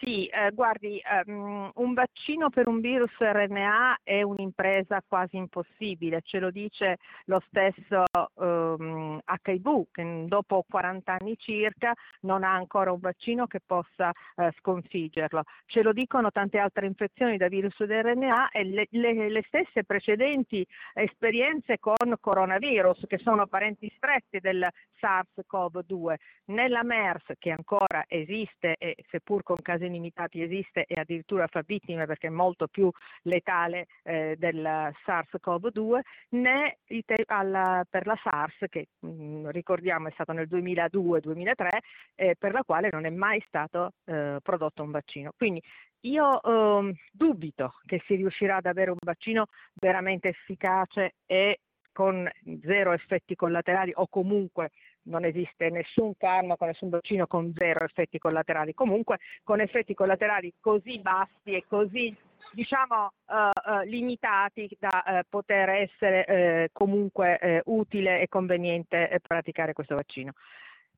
Sì, 0.00 0.26
eh, 0.26 0.52
guardi, 0.52 0.98
ehm, 1.04 1.70
un 1.74 1.92
vaccino 1.92 2.48
per 2.48 2.66
un 2.66 2.80
virus 2.80 3.12
RNA 3.18 3.98
è 4.02 4.22
un'impresa 4.22 5.02
quasi 5.06 5.36
impossibile, 5.36 6.22
ce 6.22 6.38
lo 6.38 6.50
dice 6.50 6.96
lo 7.26 7.42
stesso 7.48 8.04
ehm, 8.40 9.20
HIV, 9.26 9.86
che 9.92 10.24
dopo 10.28 10.64
40 10.66 11.16
anni 11.20 11.36
circa 11.36 11.92
non 12.20 12.42
ha 12.42 12.54
ancora 12.54 12.90
un 12.90 13.00
vaccino 13.00 13.46
che 13.46 13.60
possa 13.64 14.12
eh, 14.36 14.50
sconfiggerlo. 14.58 15.42
Ce 15.66 15.82
lo 15.82 15.92
dicono 15.92 16.30
tante 16.30 16.58
altre 16.58 16.86
infezioni 16.86 17.36
da 17.36 17.48
virus 17.48 17.76
RNA 17.78 18.48
e 18.50 18.64
le, 18.64 18.86
le- 18.90 19.28
le 19.28 19.44
stesse 19.46 19.84
precedenti 19.84 20.66
esperienze 20.94 21.78
con 21.78 22.16
coronavirus, 22.18 23.04
che 23.06 23.18
sono 23.18 23.46
parenti 23.46 23.92
stretti 23.94 24.40
del 24.40 24.66
SARS-CoV-2. 25.00 26.14
Nella 26.46 26.82
MERS, 26.82 27.32
che 27.38 27.50
ancora 27.50 28.04
esiste 28.08 28.76
e 28.78 28.96
seppur 29.10 29.42
con 29.42 29.56
casi 29.66 29.90
limitati 29.90 30.40
esiste 30.40 30.84
e 30.86 30.94
addirittura 30.94 31.48
fa 31.48 31.64
vittime 31.66 32.06
perché 32.06 32.28
è 32.28 32.30
molto 32.30 32.68
più 32.68 32.88
letale 33.22 33.88
eh, 34.04 34.36
del 34.38 34.62
SARS-CoV-2, 35.04 36.00
né 36.30 36.78
alla- 37.26 37.84
per 37.90 38.06
la 38.06 38.16
SARS, 38.22 38.66
che 38.68 38.86
mh, 39.00 39.48
ricordiamo 39.48 40.06
è 40.06 40.12
stato 40.12 40.32
nel 40.32 40.46
2002-2003, 40.46 41.68
eh, 42.14 42.36
per 42.38 42.52
la 42.52 42.62
quale 42.62 42.90
non 42.92 43.06
è 43.06 43.10
mai 43.10 43.42
stato 43.48 43.94
eh, 44.04 44.38
prodotto 44.40 44.84
un 44.84 44.92
vaccino. 44.92 45.32
Quindi 45.36 45.60
io 46.02 46.40
ehm, 46.40 46.94
dubito 47.10 47.74
che 47.86 48.00
si 48.06 48.14
riuscirà 48.14 48.56
ad 48.56 48.66
avere 48.66 48.90
un 48.90 48.98
vaccino 49.00 49.46
veramente 49.74 50.28
efficace 50.28 51.14
e 51.26 51.58
con 51.90 52.30
zero 52.62 52.92
effetti 52.92 53.34
collaterali 53.34 53.90
o 53.94 54.06
comunque 54.06 54.70
non 55.06 55.24
esiste 55.24 55.70
nessun 55.70 56.14
farmaco, 56.14 56.64
nessun 56.64 56.90
vaccino 56.90 57.26
con 57.26 57.52
zero 57.56 57.84
effetti 57.84 58.18
collaterali, 58.18 58.74
comunque 58.74 59.18
con 59.42 59.60
effetti 59.60 59.94
collaterali 59.94 60.54
così 60.60 60.98
bassi 61.00 61.54
e 61.54 61.64
così 61.68 62.14
diciamo 62.52 63.12
eh, 63.28 63.50
eh, 63.82 63.86
limitati 63.86 64.68
da 64.78 65.02
eh, 65.02 65.24
poter 65.28 65.68
essere 65.68 66.24
eh, 66.26 66.68
comunque 66.72 67.38
eh, 67.38 67.62
utile 67.66 68.20
e 68.20 68.28
conveniente 68.28 69.08
eh, 69.08 69.20
praticare 69.20 69.72
questo 69.72 69.94
vaccino. 69.94 70.32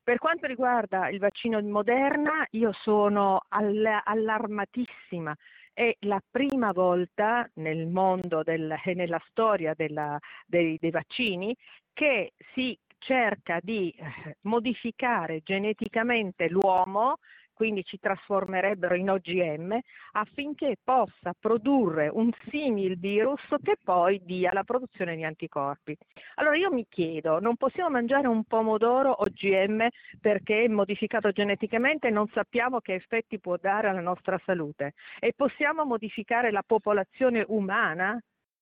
Per 0.01 0.17
quanto 0.17 0.47
riguarda 0.47 1.09
il 1.09 1.19
vaccino 1.19 1.61
Moderna, 1.61 2.45
io 2.51 2.71
sono 2.71 3.41
all- 3.49 4.01
allarmatissima. 4.03 5.35
È 5.71 5.95
la 6.01 6.19
prima 6.29 6.71
volta 6.71 7.47
nel 7.55 7.85
mondo 7.87 8.41
del- 8.41 8.75
e 8.83 8.93
nella 8.95 9.21
storia 9.29 9.73
della- 9.75 10.17
dei, 10.47 10.77
dei 10.79 10.91
vaccini 10.91 11.55
che 11.93 12.33
si 12.53 12.77
cerca 12.99 13.59
di 13.61 13.91
eh, 13.91 14.37
modificare 14.41 15.41
geneticamente 15.43 16.47
l'uomo, 16.49 17.17
quindi 17.59 17.83
ci 17.83 17.99
trasformerebbero 17.99 18.95
in 18.95 19.09
OGM, 19.09 19.77
affinché 20.13 20.77
possa 20.81 21.33
produrre 21.37 22.07
un 22.07 22.31
simil 22.49 22.97
virus 22.97 23.41
che 23.61 23.75
poi 23.83 24.21
dia 24.23 24.53
la 24.53 24.63
produzione 24.63 25.17
di 25.17 25.25
anticorpi. 25.25 25.97
Allora 26.35 26.55
io 26.55 26.71
mi 26.71 26.85
chiedo, 26.87 27.41
non 27.41 27.57
possiamo 27.57 27.89
mangiare 27.89 28.27
un 28.27 28.45
pomodoro 28.45 29.11
OGM 29.11 29.89
perché 30.21 30.63
è 30.63 30.67
modificato 30.69 31.31
geneticamente 31.31 32.07
e 32.07 32.11
non 32.11 32.27
sappiamo 32.33 32.79
che 32.79 32.93
effetti 32.93 33.39
può 33.41 33.57
dare 33.57 33.89
alla 33.89 33.99
nostra 33.99 34.39
salute? 34.45 34.93
E 35.19 35.33
possiamo 35.35 35.83
modificare 35.83 36.51
la 36.51 36.63
popolazione 36.65 37.43
umana? 37.45 38.17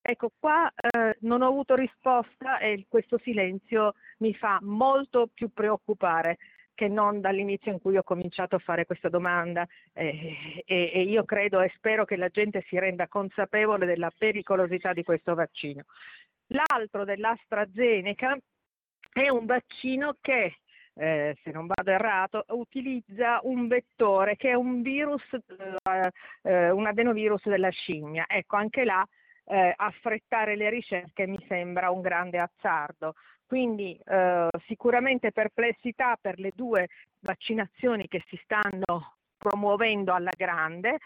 Ecco, 0.10 0.32
qua 0.39 0.72
eh, 0.74 1.17
non 1.22 1.41
ho 1.41 1.48
avuto 1.48 1.76
risposta 1.76 2.60
e 2.60 2.86
questo 2.88 3.17
silenzio 3.17 3.93
mi 4.20 4.34
fa 4.34 4.58
molto 4.62 5.28
più 5.34 5.52
preoccupare 5.52 6.38
che 6.74 6.88
non 6.88 7.20
dall'inizio 7.20 7.74
in 7.74 7.82
cui 7.82 7.98
ho 7.98 8.04
cominciato 8.04 8.56
a 8.56 8.60
fare 8.60 8.86
questa 8.86 9.10
domanda 9.10 9.67
eh, 9.91 10.63
e, 10.65 10.91
e 10.93 11.02
io 11.02 11.26
credo 11.26 11.60
e 11.60 11.74
spero 11.76 12.06
che 12.06 12.15
la 12.15 12.30
gente 12.30 12.63
si 12.70 12.80
renda 12.80 13.10
consapevole 13.10 13.86
della 13.86 14.10
pericolosità 14.17 14.93
di 14.93 15.04
questo 15.04 15.36
vaccino. 15.36 15.84
L'altro 16.52 17.04
dell'AstraZeneca 17.04 18.38
è 19.12 19.28
un 19.28 19.46
vaccino 19.46 20.15
che 20.22 20.60
eh, 20.93 21.38
se 21.43 21.52
non 21.52 21.67
vado 21.67 21.91
errato, 21.91 22.46
utilizza 22.52 23.41
un 23.43 23.67
vettore 23.67 24.38
che 24.38 24.52
è 24.52 24.54
un 24.54 24.82
virus, 24.82 25.22
eh, 25.34 26.12
eh, 26.43 26.70
un 26.70 26.86
adenovirus 26.86 27.46
della 27.50 27.72
scimmia. 27.72 28.24
Ecco, 28.26 28.56
anche 28.56 28.86
là 28.86 29.06
eh, 29.47 29.73
affrettare 29.75 30.55
le 30.55 30.69
ricerche 30.69 31.25
mi 31.25 31.43
sembra 31.47 31.89
un 31.89 32.01
grande 32.01 32.39
azzardo. 32.39 33.15
Quindi 33.45 33.97
eh, 34.05 34.49
sicuramente 34.65 35.31
perplessità 35.31 36.17
per 36.19 36.38
le 36.38 36.51
due 36.53 36.89
vaccinazioni 37.21 38.07
che 38.07 38.23
si 38.27 38.38
stanno 38.43 39.15
promuovendo 39.38 40.13
alla 40.13 40.31
grande, 40.36 40.97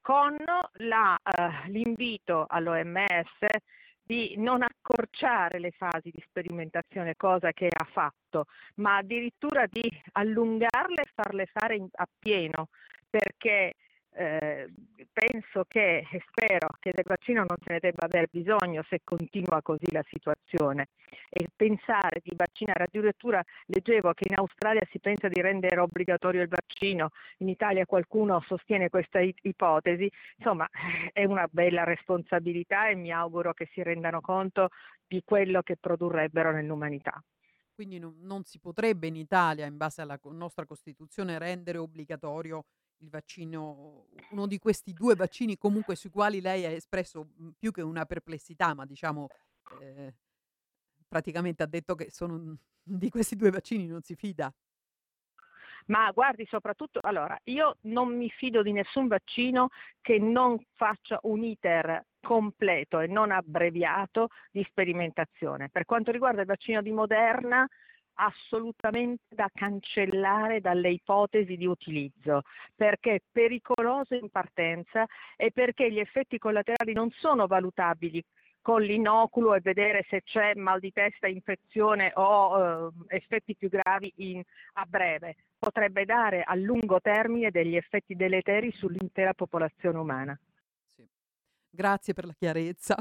con 0.00 0.34
la, 0.78 1.16
eh, 1.16 1.68
l'invito 1.68 2.46
all'OMS 2.48 3.36
di 4.02 4.34
non 4.38 4.62
accorciare 4.62 5.58
le 5.58 5.70
fasi 5.72 6.10
di 6.10 6.22
sperimentazione, 6.26 7.14
cosa 7.16 7.52
che 7.52 7.68
ha 7.70 7.84
fatto, 7.84 8.46
ma 8.76 8.96
addirittura 8.96 9.66
di 9.66 9.88
allungarle 10.12 11.02
e 11.02 11.10
farle 11.14 11.46
fare 11.46 11.76
in- 11.76 11.88
appieno, 11.92 12.68
perché 13.08 13.74
eh, 14.12 14.68
penso 15.12 15.64
che 15.68 16.06
e 16.10 16.22
spero 16.28 16.68
che 16.80 16.90
del 16.92 17.04
vaccino 17.06 17.44
non 17.46 17.56
se 17.62 17.72
ne 17.72 17.78
debba 17.78 18.06
aver 18.06 18.28
bisogno 18.30 18.84
se 18.88 19.00
continua 19.04 19.62
così 19.62 19.90
la 19.92 20.04
situazione. 20.08 20.88
E 21.28 21.46
pensare 21.54 22.20
di 22.22 22.32
vaccinare 22.34 22.84
addirittura 22.84 23.42
leggevo 23.66 24.12
che 24.12 24.26
in 24.28 24.36
Australia 24.36 24.82
si 24.90 24.98
pensa 24.98 25.28
di 25.28 25.40
rendere 25.40 25.78
obbligatorio 25.78 26.42
il 26.42 26.48
vaccino 26.48 27.10
in 27.38 27.48
Italia 27.48 27.86
qualcuno 27.86 28.42
sostiene 28.46 28.88
questa 28.88 29.20
ipotesi. 29.20 30.10
Insomma 30.36 30.68
è 31.12 31.24
una 31.24 31.46
bella 31.50 31.84
responsabilità 31.84 32.88
e 32.88 32.96
mi 32.96 33.12
auguro 33.12 33.52
che 33.54 33.68
si 33.72 33.82
rendano 33.82 34.20
conto 34.20 34.70
di 35.06 35.22
quello 35.24 35.62
che 35.62 35.76
produrrebbero 35.76 36.52
nell'umanità. 36.52 37.22
Quindi 37.72 37.98
non, 37.98 38.16
non 38.20 38.44
si 38.44 38.58
potrebbe 38.58 39.06
in 39.06 39.16
Italia, 39.16 39.64
in 39.64 39.76
base 39.76 40.02
alla 40.02 40.18
nostra 40.24 40.66
Costituzione, 40.66 41.38
rendere 41.38 41.78
obbligatorio 41.78 42.64
il 43.00 43.08
vaccino, 43.08 44.06
uno 44.30 44.46
di 44.46 44.58
questi 44.58 44.92
due 44.92 45.14
vaccini 45.14 45.56
comunque 45.56 45.96
sui 45.96 46.10
quali 46.10 46.40
lei 46.40 46.64
ha 46.64 46.70
espresso 46.70 47.30
mm, 47.40 47.48
più 47.58 47.70
che 47.70 47.82
una 47.82 48.04
perplessità, 48.04 48.74
ma 48.74 48.84
diciamo 48.84 49.28
eh, 49.80 50.14
praticamente 51.08 51.62
ha 51.62 51.66
detto 51.66 51.94
che 51.94 52.10
sono 52.10 52.56
di 52.82 53.10
questi 53.10 53.36
due 53.36 53.50
vaccini 53.50 53.86
non 53.86 54.02
si 54.02 54.14
fida. 54.14 54.52
Ma 55.86 56.10
guardi, 56.12 56.46
soprattutto, 56.46 57.00
allora, 57.02 57.36
io 57.44 57.78
non 57.82 58.16
mi 58.16 58.28
fido 58.28 58.62
di 58.62 58.70
nessun 58.70 59.08
vaccino 59.08 59.70
che 60.00 60.18
non 60.18 60.62
faccia 60.74 61.18
un 61.22 61.42
iter 61.42 62.04
completo 62.20 63.00
e 63.00 63.06
non 63.06 63.32
abbreviato 63.32 64.28
di 64.52 64.62
sperimentazione. 64.68 65.68
Per 65.70 65.86
quanto 65.86 66.12
riguarda 66.12 66.42
il 66.42 66.46
vaccino 66.46 66.82
di 66.82 66.92
Moderna, 66.92 67.66
assolutamente 68.20 69.34
da 69.34 69.50
cancellare 69.52 70.60
dalle 70.60 70.90
ipotesi 70.90 71.56
di 71.56 71.66
utilizzo, 71.66 72.42
perché 72.74 73.14
è 73.14 73.22
pericoloso 73.30 74.14
in 74.14 74.28
partenza 74.30 75.06
e 75.36 75.50
perché 75.50 75.90
gli 75.90 75.98
effetti 75.98 76.38
collaterali 76.38 76.92
non 76.92 77.10
sono 77.10 77.46
valutabili 77.46 78.22
con 78.62 78.82
l'inoculo 78.82 79.54
e 79.54 79.60
vedere 79.60 80.04
se 80.08 80.22
c'è 80.22 80.54
mal 80.54 80.80
di 80.80 80.92
testa, 80.92 81.26
infezione 81.26 82.12
o 82.14 82.92
eh, 83.08 83.16
effetti 83.16 83.56
più 83.56 83.70
gravi 83.70 84.12
in- 84.16 84.42
a 84.74 84.84
breve. 84.84 85.36
Potrebbe 85.58 86.04
dare 86.04 86.42
a 86.42 86.54
lungo 86.54 87.00
termine 87.00 87.50
degli 87.50 87.76
effetti 87.76 88.14
deleteri 88.14 88.70
sull'intera 88.70 89.32
popolazione 89.32 89.98
umana. 89.98 90.38
Sì. 90.88 91.06
Grazie 91.70 92.12
per 92.12 92.26
la 92.26 92.34
chiarezza. 92.34 92.96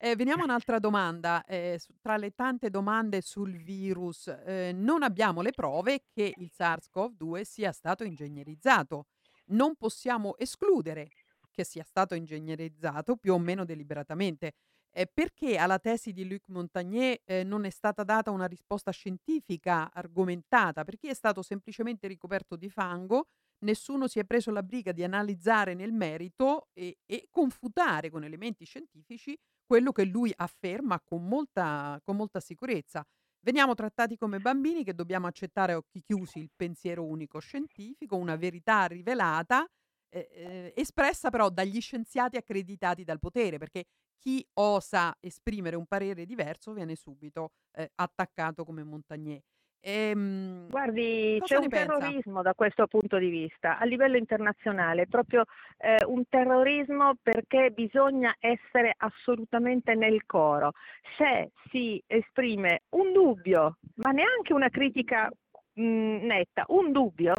Eh, 0.00 0.14
veniamo 0.14 0.42
a 0.42 0.44
un'altra 0.44 0.78
domanda. 0.78 1.44
eh, 1.44 1.76
su- 1.80 1.92
tra 2.00 2.16
le 2.16 2.30
tante 2.32 2.70
domande 2.70 3.20
sul 3.20 3.56
virus, 3.56 4.28
eh, 4.28 4.70
non 4.72 5.02
abbiamo 5.02 5.40
le 5.42 5.50
prove 5.50 6.04
che 6.12 6.32
il 6.36 6.50
SARS-CoV-2 6.56 7.42
sia 7.42 7.72
stato 7.72 8.04
ingegnerizzato. 8.04 9.06
Non 9.46 9.74
possiamo 9.76 10.36
escludere 10.38 11.08
che 11.50 11.64
sia 11.64 11.82
stato 11.82 12.14
ingegnerizzato 12.14 13.16
più 13.16 13.32
o 13.34 13.38
meno 13.38 13.64
deliberatamente. 13.64 14.52
Eh, 14.90 15.06
perché 15.12 15.56
alla 15.56 15.78
tesi 15.80 16.12
di 16.12 16.26
Luc 16.28 16.42
Montagnier 16.48 17.20
eh, 17.24 17.42
non 17.44 17.64
è 17.64 17.70
stata 17.70 18.04
data 18.04 18.30
una 18.30 18.46
risposta 18.46 18.90
scientifica 18.92 19.90
argomentata? 19.92 20.84
Perché 20.84 21.10
è 21.10 21.14
stato 21.14 21.42
semplicemente 21.42 22.06
ricoperto 22.06 22.54
di 22.56 22.70
fango 22.70 23.26
nessuno 23.60 24.06
si 24.06 24.20
è 24.20 24.24
preso 24.24 24.52
la 24.52 24.62
briga 24.62 24.92
di 24.92 25.02
analizzare 25.02 25.74
nel 25.74 25.92
merito 25.92 26.68
e, 26.72 26.98
e 27.06 27.26
confutare 27.30 28.08
con 28.08 28.22
elementi 28.22 28.64
scientifici 28.64 29.36
quello 29.68 29.92
che 29.92 30.06
lui 30.06 30.32
afferma 30.34 30.98
con 30.98 31.28
molta, 31.28 32.00
con 32.02 32.16
molta 32.16 32.40
sicurezza. 32.40 33.06
Veniamo 33.40 33.74
trattati 33.74 34.16
come 34.16 34.40
bambini 34.40 34.82
che 34.82 34.94
dobbiamo 34.94 35.26
accettare 35.26 35.74
a 35.74 35.76
occhi 35.76 36.00
chiusi 36.00 36.38
il 36.38 36.50
pensiero 36.56 37.04
unico 37.04 37.38
scientifico, 37.38 38.16
una 38.16 38.36
verità 38.36 38.86
rivelata, 38.86 39.68
eh, 40.08 40.26
eh, 40.32 40.72
espressa 40.74 41.28
però 41.28 41.50
dagli 41.50 41.82
scienziati 41.82 42.38
accreditati 42.38 43.04
dal 43.04 43.18
potere, 43.18 43.58
perché 43.58 43.84
chi 44.16 44.44
osa 44.54 45.14
esprimere 45.20 45.76
un 45.76 45.84
parere 45.84 46.24
diverso 46.24 46.72
viene 46.72 46.96
subito 46.96 47.50
eh, 47.72 47.92
attaccato 47.96 48.64
come 48.64 48.82
Montagnier. 48.82 49.42
Ehm, 49.80 50.68
Guardi, 50.68 51.40
c'è 51.44 51.56
un 51.56 51.68
pensa? 51.68 51.98
terrorismo 51.98 52.42
da 52.42 52.54
questo 52.54 52.86
punto 52.86 53.16
di 53.18 53.28
vista 53.28 53.78
a 53.78 53.84
livello 53.84 54.16
internazionale, 54.16 55.06
proprio 55.06 55.44
eh, 55.78 56.04
un 56.06 56.24
terrorismo 56.28 57.12
perché 57.22 57.70
bisogna 57.70 58.34
essere 58.38 58.94
assolutamente 58.96 59.94
nel 59.94 60.26
coro. 60.26 60.72
Se 61.16 61.50
si 61.70 62.02
esprime 62.06 62.82
un 62.90 63.12
dubbio, 63.12 63.78
ma 63.96 64.10
neanche 64.10 64.52
una 64.52 64.68
critica 64.68 65.30
mh, 65.74 65.82
netta, 65.82 66.64
un 66.68 66.90
dubbio, 66.92 67.34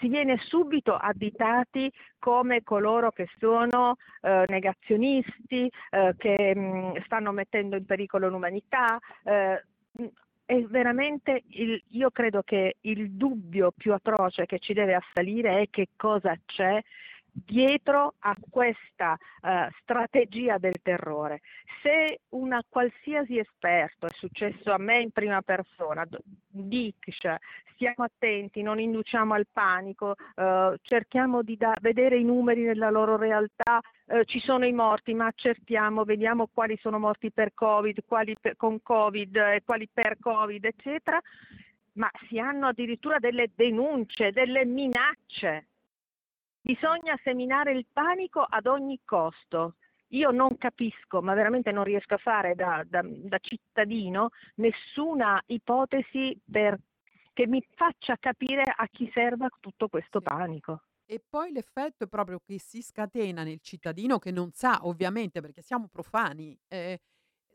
si 0.00 0.08
viene 0.08 0.38
subito 0.38 0.96
additati 0.96 1.92
come 2.18 2.62
coloro 2.62 3.10
che 3.10 3.28
sono 3.38 3.96
eh, 4.22 4.44
negazionisti, 4.48 5.70
eh, 5.90 6.14
che 6.16 6.56
mh, 6.56 7.02
stanno 7.04 7.30
mettendo 7.32 7.76
in 7.76 7.84
pericolo 7.84 8.28
l'umanità. 8.28 8.98
eh, 9.24 9.62
è 10.44 10.60
veramente 10.62 11.44
il- 11.48 11.82
io 11.90 12.10
credo 12.10 12.42
che 12.42 12.76
il 12.82 13.12
dubbio 13.12 13.72
più 13.76 13.92
atroce 13.92 14.46
che 14.46 14.58
ci 14.58 14.72
deve 14.72 14.94
assalire 14.94 15.62
è 15.62 15.70
che 15.70 15.88
cosa 15.96 16.34
c'è 16.44 16.80
dietro 17.32 18.14
a 18.18 18.36
questa 18.50 19.16
eh, 19.42 19.68
strategia 19.80 20.58
del 20.58 20.76
terrore. 20.82 21.40
Se 21.82 22.20
una 22.30 22.62
qualsiasi 22.68 23.38
esperto, 23.38 24.06
è 24.06 24.12
successo 24.12 24.70
a 24.72 24.78
me 24.78 25.00
in 25.00 25.10
prima 25.10 25.40
persona, 25.42 26.06
dice 26.46 27.40
stiamo 27.74 28.04
attenti, 28.04 28.62
non 28.62 28.78
induciamo 28.78 29.34
al 29.34 29.46
panico, 29.50 30.14
eh, 30.36 30.76
cerchiamo 30.82 31.42
di 31.42 31.56
da- 31.56 31.76
vedere 31.80 32.16
i 32.16 32.22
numeri 32.22 32.62
nella 32.62 32.90
loro 32.90 33.16
realtà, 33.16 33.80
eh, 34.06 34.24
ci 34.24 34.38
sono 34.38 34.64
i 34.64 34.72
morti, 34.72 35.14
ma 35.14 35.26
accertiamo, 35.26 36.04
vediamo 36.04 36.48
quali 36.52 36.78
sono 36.80 37.00
morti 37.00 37.32
per 37.32 37.52
Covid, 37.54 38.04
quali 38.06 38.36
per- 38.40 38.56
con 38.56 38.80
Covid 38.82 39.34
e 39.34 39.62
quali 39.64 39.88
per 39.92 40.18
Covid, 40.20 40.64
eccetera, 40.64 41.20
ma 41.94 42.08
si 42.28 42.38
hanno 42.38 42.68
addirittura 42.68 43.18
delle 43.18 43.50
denunce, 43.52 44.30
delle 44.30 44.64
minacce. 44.64 45.66
Bisogna 46.64 47.18
seminare 47.24 47.72
il 47.72 47.86
panico 47.92 48.40
ad 48.40 48.66
ogni 48.66 49.00
costo. 49.04 49.74
Io 50.12 50.30
non 50.30 50.56
capisco, 50.58 51.20
ma 51.20 51.34
veramente 51.34 51.72
non 51.72 51.82
riesco 51.84 52.14
a 52.14 52.18
fare 52.18 52.54
da, 52.54 52.84
da- 52.86 53.02
da 53.04 53.38
cittadino 53.40 54.28
nessuna 54.56 55.42
ipotesi 55.46 56.38
per- 56.48 56.78
che 57.32 57.46
mi 57.48 57.66
faccia 57.74 58.16
capire 58.16 58.62
a 58.62 58.86
chi 58.88 59.10
serva 59.12 59.48
tutto 59.58 59.88
questo 59.88 60.20
Sì. 60.20 60.24
panico. 60.24 60.82
E 61.04 61.20
poi 61.28 61.50
l'effetto 61.50 62.04
è 62.04 62.06
proprio 62.06 62.38
che 62.44 62.58
si 62.60 62.80
scatena 62.80 63.42
nel 63.42 63.58
cittadino 63.60 64.18
che 64.18 64.30
non 64.30 64.50
sa, 64.52 64.78
ovviamente, 64.86 65.40
perché 65.40 65.62
siamo 65.62 65.88
profani, 65.90 66.56
eh, 66.68 67.00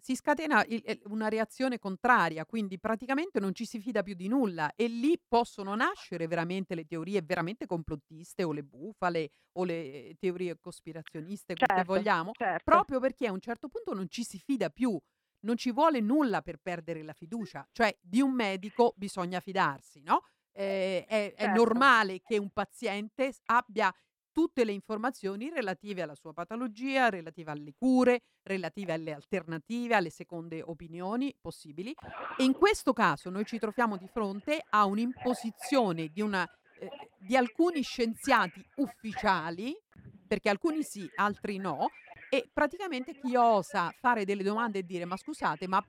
si 0.07 0.15
scatena 0.15 0.63
il- 0.65 0.81
eh, 0.85 1.01
una 1.07 1.27
reazione 1.27 1.79
contraria, 1.79 2.45
quindi 2.45 2.79
praticamente 2.79 3.41
non 3.41 3.53
ci 3.53 3.65
si 3.65 3.81
fida 3.81 4.03
più 4.03 4.13
di 4.15 4.29
nulla 4.29 4.71
e 4.73 4.87
lì 4.87 5.21
possono 5.27 5.75
nascere 5.75 6.27
veramente 6.27 6.75
le 6.75 6.85
teorie 6.85 7.21
veramente 7.21 7.65
complottiste 7.65 8.43
o 8.43 8.53
le 8.53 8.63
bufale 8.63 9.31
o 9.57 9.65
le 9.65 10.15
teorie 10.17 10.57
cospirazioniste, 10.59 11.57
quel 11.57 11.71
che 11.71 11.81
Certo, 11.81 11.83
vogliamo, 11.83 12.35
certo. 12.37 12.63
proprio 12.63 13.01
perché 13.01 13.27
a 13.27 13.33
un 13.33 13.41
certo 13.41 13.67
punto 13.67 13.93
non 13.93 14.07
ci 14.09 14.23
si 14.23 14.39
fida 14.39 14.69
più. 14.69 14.97
Non 15.39 15.57
ci 15.57 15.71
vuole 15.73 15.99
nulla 15.99 16.41
per 16.41 16.57
perdere 16.57 17.03
la 17.03 17.13
fiducia, 17.13 17.67
cioè 17.73 17.95
di 18.01 18.21
un 18.21 18.31
medico 18.33 18.93
bisogna 18.95 19.39
fidarsi, 19.41 20.01
no? 20.03 20.21
Eh, 20.53 21.05
è, 21.05 21.33
è 21.35 21.45
Certo. 21.45 21.47
normale 21.47 22.21
che 22.23 22.37
un 22.37 22.49
paziente 22.49 23.31
s- 23.33 23.41
abbia 23.45 23.93
tutte 24.37 24.63
le 24.63 24.71
informazioni 24.71 25.49
relative 25.49 26.03
alla 26.03 26.13
sua 26.13 26.31
patologia, 26.31 27.09
relative 27.09 27.49
alle 27.49 27.73
cure, 27.75 28.21
relative 28.43 28.93
alle 28.93 29.11
alternative, 29.11 29.95
alle 29.95 30.11
seconde 30.11 30.61
opinioni 30.61 31.35
possibili. 31.41 31.91
E 32.37 32.43
in 32.43 32.53
questo 32.53 32.93
caso 32.93 33.31
noi 33.31 33.45
ci 33.45 33.57
troviamo 33.57 33.97
di 33.97 34.07
fronte 34.07 34.63
a 34.69 34.85
un'imposizione 34.85 36.09
di, 36.09 36.21
una, 36.21 36.47
eh, 36.79 36.87
di 37.17 37.35
alcuni 37.35 37.81
scienziati 37.81 38.63
ufficiali, 38.75 39.75
perché 40.27 40.49
alcuni 40.49 40.83
sì, 40.83 41.09
altri 41.15 41.57
no, 41.57 41.87
e 42.29 42.47
praticamente 42.53 43.15
chi 43.15 43.35
osa 43.35 43.91
fare 43.99 44.23
delle 44.23 44.43
domande 44.43 44.77
e 44.77 44.83
dire 44.83 45.05
ma 45.05 45.17
scusate, 45.17 45.67
ma 45.67 45.83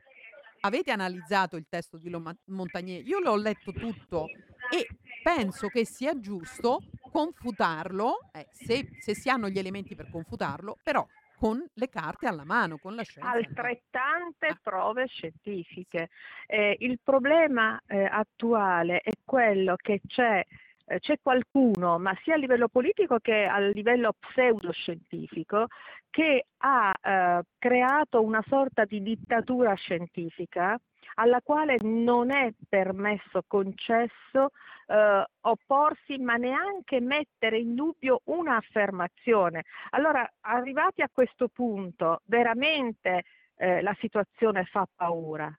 avete 0.61 0.91
analizzato 0.91 1.57
il 1.57 1.67
testo 1.69 1.99
di 1.99 2.11
Montagnier? 2.47 3.07
Io 3.07 3.19
l'ho 3.19 3.37
letto 3.37 3.73
tutto 3.73 4.25
e 4.71 4.87
penso 5.35 5.69
che 5.69 5.85
sia 5.85 6.19
giusto 6.19 6.81
confutarlo, 7.13 8.31
eh, 8.33 8.47
se, 8.51 8.89
se 8.99 9.15
si 9.15 9.29
hanno 9.29 9.51
gli 9.51 9.59
elementi 9.59 9.95
per 9.95 10.09
confutarlo, 10.11 10.79
però 10.83 11.07
con 11.37 11.63
le 11.75 11.89
carte 11.91 12.27
alla 12.27 12.45
mano, 12.45 12.79
con 12.79 12.95
la 12.95 13.03
scienza. 13.03 13.31
altrettante 13.31 14.47
Ah. 14.47 14.59
prove 14.61 15.07
scientifiche. 15.07 16.09
Eh, 16.47 16.77
il 16.81 16.99
problema 17.05 17.79
eh, 17.87 18.05
attuale 18.05 19.01
è 19.01 19.13
quello 19.23 19.77
che 19.77 20.01
c'è, 20.07 20.43
eh, 20.87 20.99
c'è 20.99 21.19
qualcuno, 21.21 21.99
ma 21.99 22.17
sia 22.23 22.35
a 22.35 22.39
livello 22.39 22.69
politico 22.69 23.19
che 23.19 23.45
a 23.45 23.59
livello 23.59 24.15
pseudoscientifico, 24.19 25.67
che 26.09 26.47
ha 26.57 26.93
eh, 27.01 27.43
creato 27.59 28.23
una 28.23 28.43
sorta 28.49 28.87
di 28.87 29.03
dittatura 29.03 29.75
scientifica 29.75 30.81
alla 31.19 31.41
quale 31.43 31.77
non 31.81 32.31
è 32.31 32.53
permesso, 32.69 33.43
concesso 33.47 34.51
eh, 34.87 35.25
opporsi, 35.41 36.17
ma 36.19 36.37
neanche 36.37 37.01
mettere 37.01 37.59
in 37.59 37.75
dubbio 37.75 38.21
un'affermazione. 38.25 39.65
Allora, 39.91 40.29
arrivati 40.41 41.03
a 41.03 41.11
questo 41.13 41.49
punto, 41.49 42.23
veramente 42.25 43.25
eh, 43.57 43.83
la 43.83 43.95
situazione 43.99 44.65
fa 44.65 44.87
paura. 44.95 45.53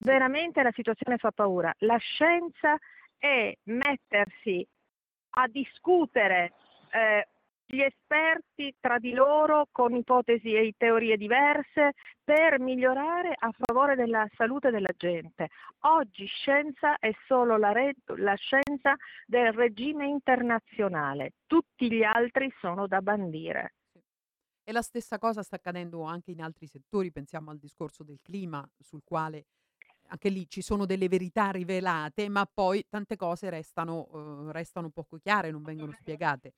Veramente 0.00 0.62
la 0.62 0.72
situazione 0.72 1.16
fa 1.16 1.32
paura. 1.32 1.74
La 1.78 1.96
scienza 1.96 2.76
è 3.16 3.56
mettersi 3.64 4.66
a 5.30 5.48
discutere 5.48 6.52
eh, 6.90 7.26
gli 7.70 7.82
esperti 7.82 8.74
tra 8.80 8.98
di 8.98 9.12
loro 9.12 9.66
con 9.70 9.94
ipotesi 9.94 10.54
e 10.54 10.72
teorie 10.76 11.18
diverse 11.18 11.92
per 12.24 12.58
migliorare 12.58 13.34
a 13.38 13.50
favore 13.52 13.94
della 13.94 14.26
salute 14.36 14.70
della 14.70 14.92
gente. 14.96 15.48
Oggi 15.80 16.24
scienza 16.24 16.96
è 16.98 17.10
solo 17.26 17.58
la, 17.58 17.72
re- 17.72 17.94
la 18.16 18.34
scienza 18.36 18.96
del 19.26 19.52
regime 19.52 20.06
internazionale, 20.06 21.34
tutti 21.46 21.92
gli 21.92 22.02
altri 22.02 22.50
sono 22.58 22.86
da 22.86 23.02
bandire. 23.02 23.74
E 24.64 24.72
la 24.72 24.82
stessa 24.82 25.18
cosa 25.18 25.42
sta 25.42 25.56
accadendo 25.56 26.02
anche 26.02 26.30
in 26.30 26.40
altri 26.40 26.66
settori, 26.66 27.12
pensiamo 27.12 27.50
al 27.50 27.58
discorso 27.58 28.02
del 28.02 28.20
clima, 28.22 28.66
sul 28.78 29.02
quale 29.04 29.44
anche 30.08 30.30
lì 30.30 30.48
ci 30.48 30.62
sono 30.62 30.86
delle 30.86 31.08
verità 31.08 31.50
rivelate, 31.50 32.30
ma 32.30 32.48
poi 32.50 32.86
tante 32.88 33.16
cose 33.16 33.50
restano, 33.50 34.08
eh, 34.48 34.52
restano 34.52 34.88
poco 34.88 35.18
chiare, 35.18 35.50
non 35.50 35.62
vengono 35.62 35.92
spiegate. 35.92 36.54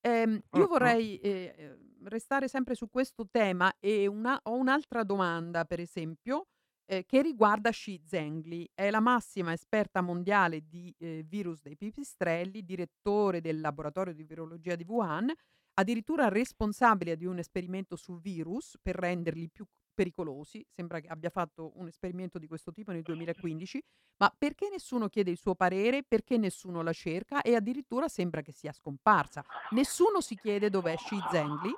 Ehm, 0.00 0.40
io 0.52 0.66
vorrei 0.66 1.18
eh, 1.18 1.78
restare 2.04 2.48
sempre 2.48 2.74
su 2.74 2.88
questo 2.88 3.28
tema 3.30 3.72
e 3.80 4.06
una- 4.06 4.38
ho 4.44 4.54
un'altra 4.54 5.02
domanda, 5.04 5.64
per 5.64 5.80
esempio, 5.80 6.46
eh, 6.86 7.04
che 7.04 7.20
riguarda 7.22 7.70
Xi 7.70 8.00
Zhengli. 8.04 8.68
È 8.74 8.90
la 8.90 9.00
massima 9.00 9.52
esperta 9.52 10.00
mondiale 10.00 10.62
di 10.66 10.94
eh, 10.98 11.22
virus 11.26 11.60
dei 11.62 11.76
pipistrelli, 11.76 12.64
direttore 12.64 13.40
del 13.40 13.60
laboratorio 13.60 14.14
di 14.14 14.24
virologia 14.24 14.74
di 14.76 14.84
Wuhan, 14.86 15.30
addirittura 15.74 16.28
responsabile 16.28 17.16
di 17.16 17.26
un 17.26 17.38
esperimento 17.38 17.96
su 17.96 18.18
virus 18.20 18.76
per 18.80 18.96
renderli 18.96 19.50
più 19.50 19.64
pericolosi. 19.98 20.64
Sembra 20.70 21.00
che 21.00 21.08
abbia 21.08 21.28
fatto 21.28 21.72
un 21.74 21.88
esperimento 21.88 22.38
di 22.38 22.46
questo 22.46 22.70
tipo 22.70 22.92
nel 22.92 23.02
2015, 23.02 23.82
ma 24.18 24.32
perché 24.38 24.68
nessuno 24.70 25.08
chiede 25.08 25.32
il 25.32 25.38
suo 25.38 25.56
parere, 25.56 26.04
perché 26.04 26.36
nessuno 26.36 26.82
la 26.82 26.92
cerca 26.92 27.42
e 27.42 27.56
addirittura 27.56 28.06
sembra 28.06 28.40
che 28.40 28.52
sia 28.52 28.72
scomparsa. 28.72 29.44
Nessuno 29.70 30.20
si 30.20 30.36
chiede 30.36 30.70
dov'è 30.70 30.94
Xi 30.94 31.18
Zhengli. 31.32 31.72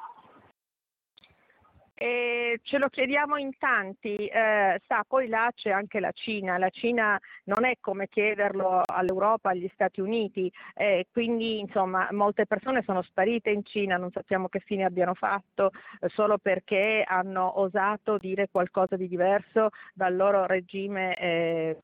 E 2.02 2.60
ce 2.62 2.78
lo 2.78 2.88
chiediamo 2.88 3.36
in 3.36 3.50
tanti, 3.58 4.14
eh, 4.14 4.80
sa, 4.86 5.04
poi 5.06 5.28
là 5.28 5.50
c'è 5.54 5.68
anche 5.68 6.00
la 6.00 6.12
Cina, 6.12 6.56
la 6.56 6.70
Cina 6.70 7.20
non 7.44 7.66
è 7.66 7.74
come 7.78 8.08
chiederlo 8.08 8.80
all'Europa, 8.86 9.50
agli 9.50 9.68
Stati 9.74 10.00
Uniti, 10.00 10.50
eh, 10.74 11.08
quindi 11.12 11.58
insomma 11.58 12.08
molte 12.12 12.46
persone 12.46 12.82
sono 12.86 13.02
sparite 13.02 13.50
in 13.50 13.66
Cina, 13.66 13.98
non 13.98 14.10
sappiamo 14.12 14.48
che 14.48 14.60
fine 14.60 14.84
abbiano 14.84 15.12
fatto 15.12 15.72
eh, 16.00 16.08
solo 16.08 16.38
perché 16.38 17.04
hanno 17.06 17.60
osato 17.60 18.16
dire 18.16 18.48
qualcosa 18.50 18.96
di 18.96 19.06
diverso 19.06 19.68
dal 19.92 20.16
loro 20.16 20.46
regime 20.46 21.14
eh, 21.18 21.76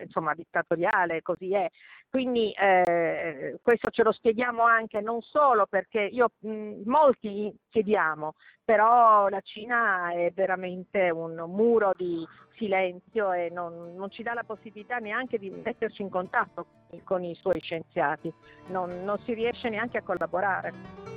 insomma 0.00 0.34
dittatoriale, 0.34 1.22
così 1.22 1.52
è. 1.54 1.68
Quindi 2.08 2.52
eh, 2.52 3.58
questo 3.62 3.90
ce 3.90 4.02
lo 4.02 4.12
spieghiamo 4.12 4.62
anche 4.62 5.00
non 5.00 5.20
solo 5.20 5.66
perché 5.66 6.00
io 6.00 6.30
mh, 6.38 6.82
molti 6.84 7.52
chiediamo, 7.70 8.34
però 8.64 9.28
la 9.28 9.40
Cina 9.40 10.12
è 10.12 10.30
veramente 10.32 11.10
un 11.10 11.34
muro 11.48 11.92
di 11.96 12.26
silenzio 12.56 13.32
e 13.32 13.50
non, 13.50 13.94
non 13.96 14.10
ci 14.10 14.22
dà 14.22 14.32
la 14.32 14.44
possibilità 14.44 14.98
neanche 14.98 15.38
di 15.38 15.50
metterci 15.50 16.02
in 16.02 16.08
contatto 16.08 16.66
con 17.02 17.24
i 17.24 17.34
suoi 17.34 17.60
scienziati, 17.60 18.32
non, 18.68 19.02
non 19.02 19.18
si 19.24 19.34
riesce 19.34 19.68
neanche 19.68 19.98
a 19.98 20.02
collaborare. 20.02 21.13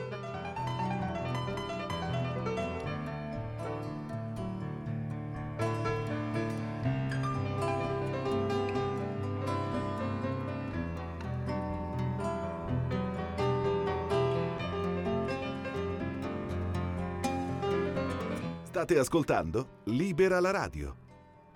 State 18.77 18.99
ascoltando 18.99 19.79
Libera 19.85 20.39
la 20.39 20.51
radio. 20.51 20.95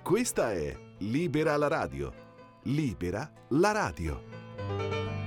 Questa 0.02 0.54
è 0.54 0.76
Libera 1.02 1.56
la 1.56 1.68
radio. 1.68 2.12
Libera 2.64 3.32
la 3.50 3.72
radio. 3.72 5.21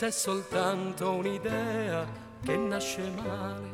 Forse 0.00 0.16
è 0.16 0.18
soltanto 0.18 1.12
un'idea 1.12 2.06
che 2.42 2.56
nasce 2.56 3.06
male, 3.22 3.68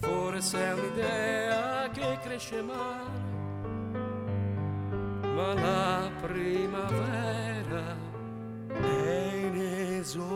forse 0.00 0.58
è 0.58 0.72
un'idea 0.72 1.88
che 1.90 2.18
cresce 2.22 2.60
male, 2.60 3.20
ma 5.22 5.54
la 5.54 6.10
primavera 6.22 7.96
è 8.66 9.32
inesorabile. 9.44 10.32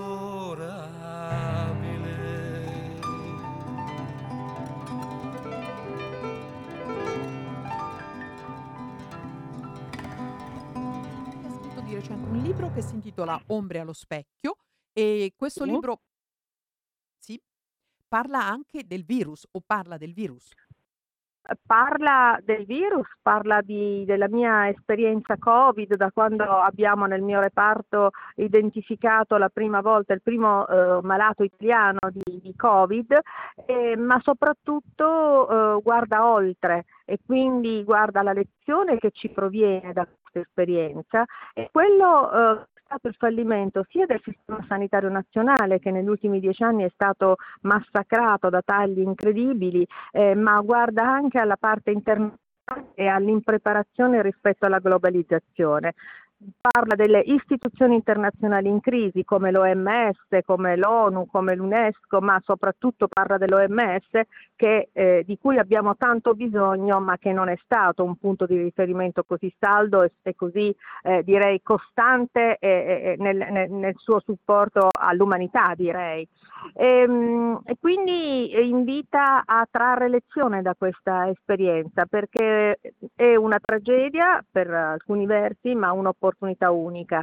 Ha 11.43 11.51
scritto 11.59 11.81
di 11.81 11.95
recente 11.97 12.29
un 12.29 12.39
libro 12.41 12.71
che 12.73 12.83
si 12.83 12.95
intitola 12.95 13.43
Ombre 13.47 13.81
allo 13.81 13.93
specchio 13.93 14.59
e 14.99 15.33
questo 15.37 15.63
Sì. 15.63 15.71
libro 15.71 16.01
sì, 17.21 17.41
parla 18.09 18.45
anche 18.45 18.85
del 18.85 19.05
virus 19.05 19.47
o 19.53 19.63
parla 19.65 19.97
del 19.97 20.13
virus. 20.13 20.51
Parla 21.65 22.39
del 22.43 22.67
virus, 22.67 23.07
parla 23.23 23.63
di- 23.63 24.05
della 24.05 24.29
mia 24.29 24.69
esperienza 24.69 25.39
Covid, 25.39 25.95
da 25.95 26.11
quando 26.11 26.45
abbiamo 26.45 27.07
nel 27.07 27.23
mio 27.23 27.41
reparto 27.41 28.11
identificato 28.35 29.39
la 29.39 29.49
prima 29.49 29.81
volta 29.81 30.13
il 30.13 30.21
primo 30.21 30.67
eh, 30.69 30.99
malato 31.03 31.45
italiano 31.45 32.01
di, 32.11 32.41
di 32.43 32.55
Covid, 32.55 33.19
eh, 33.65 33.97
ma 33.97 34.21
soprattutto 34.23 35.49
eh, 35.79 35.81
guarda 35.81 36.27
oltre 36.27 36.85
e 37.07 37.19
quindi 37.25 37.83
guarda 37.83 38.21
la 38.23 38.35
lezione 38.35 38.99
che 38.99 39.11
ci 39.13 39.31
proviene 39.31 39.95
da 39.95 40.07
questa 40.07 40.41
esperienza 40.41 41.25
e 41.55 41.71
quello 41.73 42.31
eh, 42.61 42.67
stato 42.89 43.09
il 43.09 43.17
fallimento 43.19 43.85
sia 43.91 44.07
del 44.07 44.21
sistema 44.25 44.65
sanitario 44.67 45.11
nazionale 45.11 45.79
che 45.79 45.91
negli 45.91 46.09
ultimi 46.09 46.41
dieci 46.41 46.63
anni 46.63 46.85
è 46.85 46.91
stato 46.95 47.37
massacrato 47.61 48.49
da 48.49 48.63
tagli 48.65 49.01
incredibili, 49.01 49.87
eh, 50.11 50.35
ma 50.35 50.59
guarda 50.63 51.03
anche 51.03 51.39
alla 51.39 51.59
parte 51.59 51.91
internazionale 51.91 52.47
e 52.95 53.07
all'impreparazione 53.07 54.21
rispetto 54.23 54.67
alla 54.67 54.79
globalizzazione. 54.79 55.95
Parla 56.61 56.95
delle 56.95 57.19
istituzioni 57.19 57.97
internazionali 57.97 58.69
in 58.69 58.81
crisi 58.81 59.25
come 59.25 59.51
l'OMS, 59.51 60.39
come 60.45 60.77
l'ONU, 60.77 61.27
come 61.27 61.57
l'UNESCO, 61.57 62.21
ma 62.21 62.41
soprattutto 62.45 63.09
parla 63.09 63.39
dell'OMS 63.39 64.07
che, 64.55 64.89
eh, 64.93 65.25
di 65.27 65.37
cui 65.37 65.59
abbiamo 65.59 65.97
tanto 65.97 66.35
bisogno, 66.35 67.01
ma 67.01 67.19
che 67.19 67.33
non 67.33 67.49
è 67.49 67.59
stato 67.65 68.05
un 68.05 68.15
punto 68.15 68.47
di 68.47 68.57
riferimento 68.57 69.25
così 69.25 69.53
saldo 69.59 70.05
e, 70.05 70.13
e 70.23 70.37
così 70.37 70.73
eh, 71.03 71.25
direi 71.25 71.61
costante 71.61 72.59
eh, 72.61 72.69
eh, 72.69 73.15
nel, 73.19 73.37
nel- 73.37 73.71
nel 73.73 73.95
suo 73.97 74.21
supporto 74.21 74.91
all'umanità, 74.93 75.73
direi. 75.75 76.25
Ehm, 76.75 77.61
E, 77.65 77.77
quindi 77.81 78.53
invita 78.69 79.43
a 79.45 79.67
trarre 79.71 80.09
lezione 80.09 80.63
da 80.63 80.75
questa 80.77 81.29
esperienza 81.29 82.07
perché 82.07 82.79
è 83.15 83.35
una 83.37 83.59
tragedia 83.61 84.43
per 84.51 84.71
alcuni 84.71 85.27
versi, 85.27 85.75
ma 85.75 85.93
un'opportunità 85.93 86.71
unica. 86.71 87.23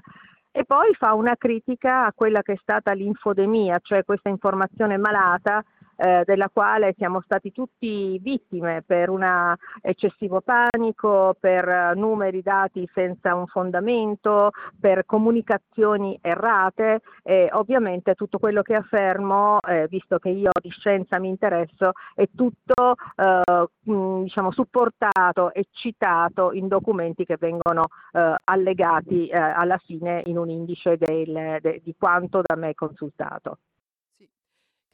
E 0.52 0.64
poi 0.64 0.94
fa 0.94 1.14
una 1.14 1.36
critica 1.36 2.06
a 2.06 2.14
quella 2.14 2.42
che 2.42 2.54
è 2.54 2.58
stata 2.62 2.94
l'infodemia, 2.94 3.80
cioè 3.82 4.06
questa 4.06 4.30
informazione 4.30 4.98
malata 4.98 5.64
eh, 5.98 6.24
della 6.26 6.50
quale 6.52 6.94
siamo 6.98 7.22
stati 7.22 7.52
tutti 7.52 8.20
vittime 8.20 8.84
per 8.86 9.10
un 9.10 9.56
eccessivo 9.82 10.42
panico, 10.42 11.36
per 11.40 11.68
eh, 11.68 11.94
numeri 11.96 12.42
dati 12.42 12.88
senza 12.94 13.36
un 13.36 13.48
fondamento, 13.48 14.52
per 14.80 15.06
comunicazioni 15.06 16.18
errate 16.22 17.02
e 17.24 17.50
ovviamente 17.54 18.16
tutto 18.16 18.38
quello 18.38 18.62
che 18.62 18.76
affermo, 18.76 19.60
eh, 19.62 19.88
visto 19.90 20.20
che 20.20 20.30
io 20.30 20.52
di 20.62 20.70
scienza 20.70 21.20
mi 21.20 21.30
interesso, 21.30 21.92
è 22.14 22.28
tutto 22.36 22.96
eh, 23.16 23.68
diciamo, 23.82 24.52
supportato 24.52 25.54
e 25.54 25.68
citato 25.72 26.52
in 26.52 26.68
documenti 26.68 27.26
che 27.26 27.38
vengono 27.40 27.88
eh, 28.12 28.36
allegati 28.46 29.28
eh, 29.28 29.38
alla 29.38 29.78
fine 29.78 30.22
in 30.26 30.38
un 30.38 30.50
indice 30.50 30.98
del- 30.98 31.58
de- 31.62 31.82
di 31.84 31.96
quanto 31.98 32.42
da 32.44 32.56
me 32.56 32.74
consultato. 32.74 33.58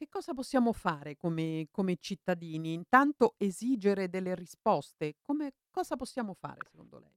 Che 0.01 0.09
cosa 0.09 0.33
possiamo 0.33 0.73
fare 0.73 1.15
come, 1.15 1.67
come 1.69 1.97
cittadini? 1.99 2.73
Intanto 2.73 3.35
esigere 3.37 4.09
delle 4.09 4.33
risposte. 4.33 5.17
Come, 5.21 5.51
cosa 5.69 5.95
possiamo 5.95 6.33
fare 6.33 6.57
secondo 6.67 6.97
lei? 6.97 7.13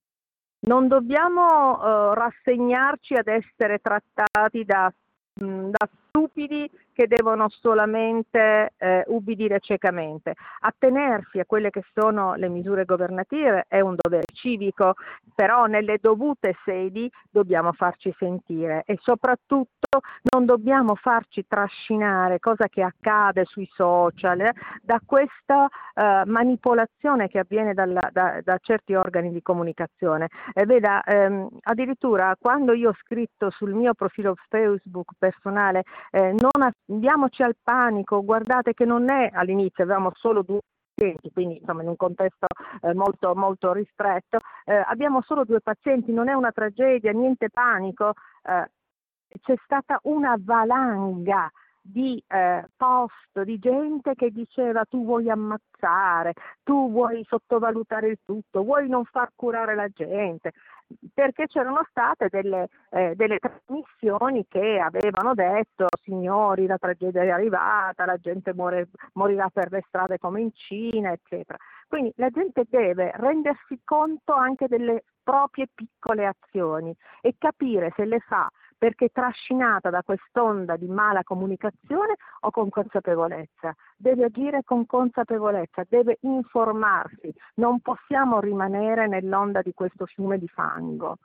Non 0.66 0.87
dobbiamo 0.87 1.80
eh, 1.80 2.14
rassegnarci 2.14 3.14
ad 3.14 3.28
essere 3.28 3.78
trattati 3.78 4.66
da, 4.66 4.93
mh, 5.41 5.70
da 5.70 5.89
stupidi 6.15 6.71
che 6.93 7.09
devono 7.09 7.49
solamente 7.49 8.73
eh, 8.77 9.03
ubbidire 9.09 9.59
ciecamente. 9.59 10.35
Attenersi 10.61 11.41
a 11.41 11.45
quelle 11.45 11.71
che 11.71 11.83
sono 11.93 12.35
le 12.37 12.49
misure 12.49 12.85
governative 12.85 13.65
è 13.67 13.81
un 13.81 13.97
dovere 14.01 14.27
civico, 14.33 14.95
però 15.35 15.67
nelle 15.67 15.99
dovute 16.01 16.57
sedi 16.65 17.11
dobbiamo 17.29 17.73
farci 17.73 18.15
sentire 18.17 18.85
e 18.87 18.97
soprattutto 19.03 20.01
non 20.33 20.45
dobbiamo 20.45 20.95
farci 20.95 21.45
trascinare, 21.49 22.39
cosa 22.39 22.69
che 22.69 22.83
accade 22.83 23.45
sui 23.45 23.69
social, 23.75 24.41
eh, 24.41 24.53
da 24.83 25.01
questa 25.05 25.67
eh, 25.95 26.23
manipolazione 26.27 27.27
che 27.27 27.41
avviene 27.41 27.75
dalla- 27.75 28.09
da, 28.12 28.39
da 28.43 28.57
certi 28.62 28.95
organi 28.95 29.33
di 29.33 29.43
comunicazione. 29.43 30.29
Veda, 30.65 31.03
ehm, 31.03 31.49
addirittura 31.62 32.37
quando 32.41 32.73
io 32.73 32.91
ho 32.91 32.97
scritto 33.01 33.51
sul 33.51 33.73
mio 33.75 33.95
profilo 33.95 34.37
Facebook 34.49 35.12
personale 35.19 35.83
eh, 36.11 36.32
non 36.32 36.72
andiamoci 36.86 37.42
al 37.42 37.57
panico, 37.62 38.24
guardate 38.24 38.74
che 38.74 38.84
non 38.84 39.11
è 39.11 39.30
all'inizio, 39.32 39.84
avevamo 39.84 40.12
solo 40.14 40.42
due 40.42 40.61
pazienti, 40.94 41.30
quindi 41.32 41.59
insomma 41.59 41.82
in 41.82 41.88
un 41.88 41.96
contesto 41.96 42.46
eh, 42.82 42.94
molto, 42.94 43.34
molto 43.34 43.72
ristretto, 43.72 44.38
eh, 44.64 44.82
abbiamo 44.86 45.22
solo 45.22 45.44
due 45.44 45.61
pazienti, 45.61 46.12
non 46.12 46.28
è 46.28 46.32
una 46.32 46.52
tragedia, 46.52 47.12
niente 47.12 47.48
panico, 47.50 48.12
eh, 48.42 48.70
c'è 49.40 49.55
stata 49.64 49.98
una 50.05 50.36
valanga 50.38 51.50
di 51.87 52.22
eh, 52.28 52.64
post 52.76 53.43
di 53.43 53.59
gente 53.59 54.14
che 54.14 54.30
diceva 54.30 54.87
tu 54.87 55.05
vuoi 55.05 55.28
ammazzare, 55.28 56.32
tu 56.62 56.91
vuoi 56.91 57.22
sottovalutare 57.28 58.09
il 58.09 58.18
tutto, 58.24 58.62
vuoi 58.62 58.89
non 58.89 59.05
far 59.05 59.28
curare 59.35 59.74
la 59.74 59.89
gente, 59.89 60.53
perché 61.12 61.47
c'erano 61.47 61.85
state 61.91 62.28
delle, 62.30 62.68
eh, 62.91 63.14
delle 63.14 63.39
trasmissioni 63.39 64.47
che 64.49 64.78
avevano 64.78 65.35
detto 65.35 65.87
signori 66.03 66.66
la 66.66 66.78
tragedia 66.78 67.22
è 67.22 67.28
arrivata, 67.28 68.07
la 68.07 68.16
gente 68.16 68.55
muore- 68.55 68.89
morirà 69.12 69.51
per 69.51 69.70
le 69.70 69.85
strade 69.87 70.16
come 70.18 70.41
in 70.41 70.53
Cina, 70.55 71.12
eccetera. 71.12 71.59
Quindi 71.87 72.12
la 72.16 72.30
gente 72.30 72.64
deve 72.66 73.12
rendersi 73.16 73.78
conto 73.85 74.32
anche 74.32 74.68
delle 74.68 75.05
proprie 75.22 75.68
piccole 75.72 76.26
azioni 76.26 76.95
e 77.20 77.35
capire 77.37 77.93
se 77.95 78.05
le 78.07 78.20
fa 78.20 78.51
perché 78.85 79.09
trascinata 79.09 79.89
da 79.89 80.03
quest'onda 80.03 80.76
di 80.76 80.89
mala 80.89 81.22
comunicazione 81.22 82.16
o 82.41 82.51
con 82.51 82.68
consapevolezza. 82.68 83.74
Deve 83.97 84.24
agire 84.24 84.62
con 84.62 84.85
consapevolezza, 84.85 85.87
deve 85.89 86.18
informarsi, 86.20 87.32
non 87.55 87.80
possiamo 87.80 88.41
rimanere 88.41 89.07
nell'onda 89.07 89.62
di 89.62 89.72
questo 89.72 90.05
fiume 90.05 90.37
di 90.37 90.49
fango. 90.49 91.16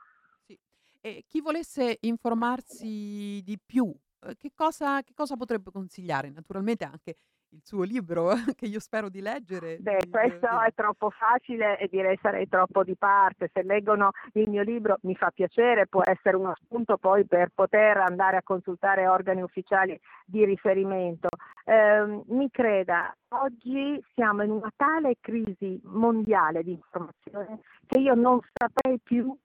Sì. 0.46 0.58
E 1.02 1.24
chi 1.28 1.42
volesse 1.42 1.98
informarsi 2.00 3.42
di 3.44 3.58
più, 3.62 3.94
eh, 4.20 4.38
che 4.38 4.52
cosa, 4.54 5.02
che 5.02 5.12
cosa 5.14 5.36
potrebbe 5.36 5.70
consigliare? 5.70 6.30
Naturalmente 6.30 6.84
anche 6.84 7.16
il 7.52 7.60
suo 7.64 7.82
libro, 7.82 8.30
che 8.56 8.66
io 8.66 8.80
spero 8.80 9.08
di 9.08 9.20
leggere. 9.20 9.78
Beh, 9.78 10.08
questo 10.10 10.46
è 10.60 10.72
troppo 10.74 11.10
facile 11.10 11.78
e 11.78 11.88
direi 11.90 12.18
sarei 12.20 12.48
troppo 12.48 12.84
di 12.84 12.96
parte. 12.96 13.50
Se 13.52 13.62
leggono 13.62 14.10
il 14.34 14.48
mio 14.48 14.62
libro 14.62 14.98
mi 15.02 15.14
fa 15.14 15.30
piacere, 15.30 15.86
può 15.86 16.02
essere 16.04 16.36
uno 16.36 16.54
spunto 16.62 16.96
poi 16.96 17.26
per 17.26 17.50
poter 17.54 17.98
andare 17.98 18.36
a 18.36 18.42
consultare 18.42 19.08
organi 19.08 19.42
ufficiali 19.42 19.98
di 20.24 20.44
riferimento. 20.44 21.28
Ehm, 21.64 22.22
mi 22.28 22.50
creda, 22.50 23.14
oggi 23.28 24.02
siamo 24.14 24.42
in 24.42 24.50
una 24.50 24.70
tale 24.76 25.16
crisi 25.20 25.80
mondiale 25.84 26.62
di 26.62 26.72
informazione 26.72 27.60
che 27.86 27.98
io 27.98 28.14
non 28.14 28.38
saprei 28.52 28.98
più 29.02 29.36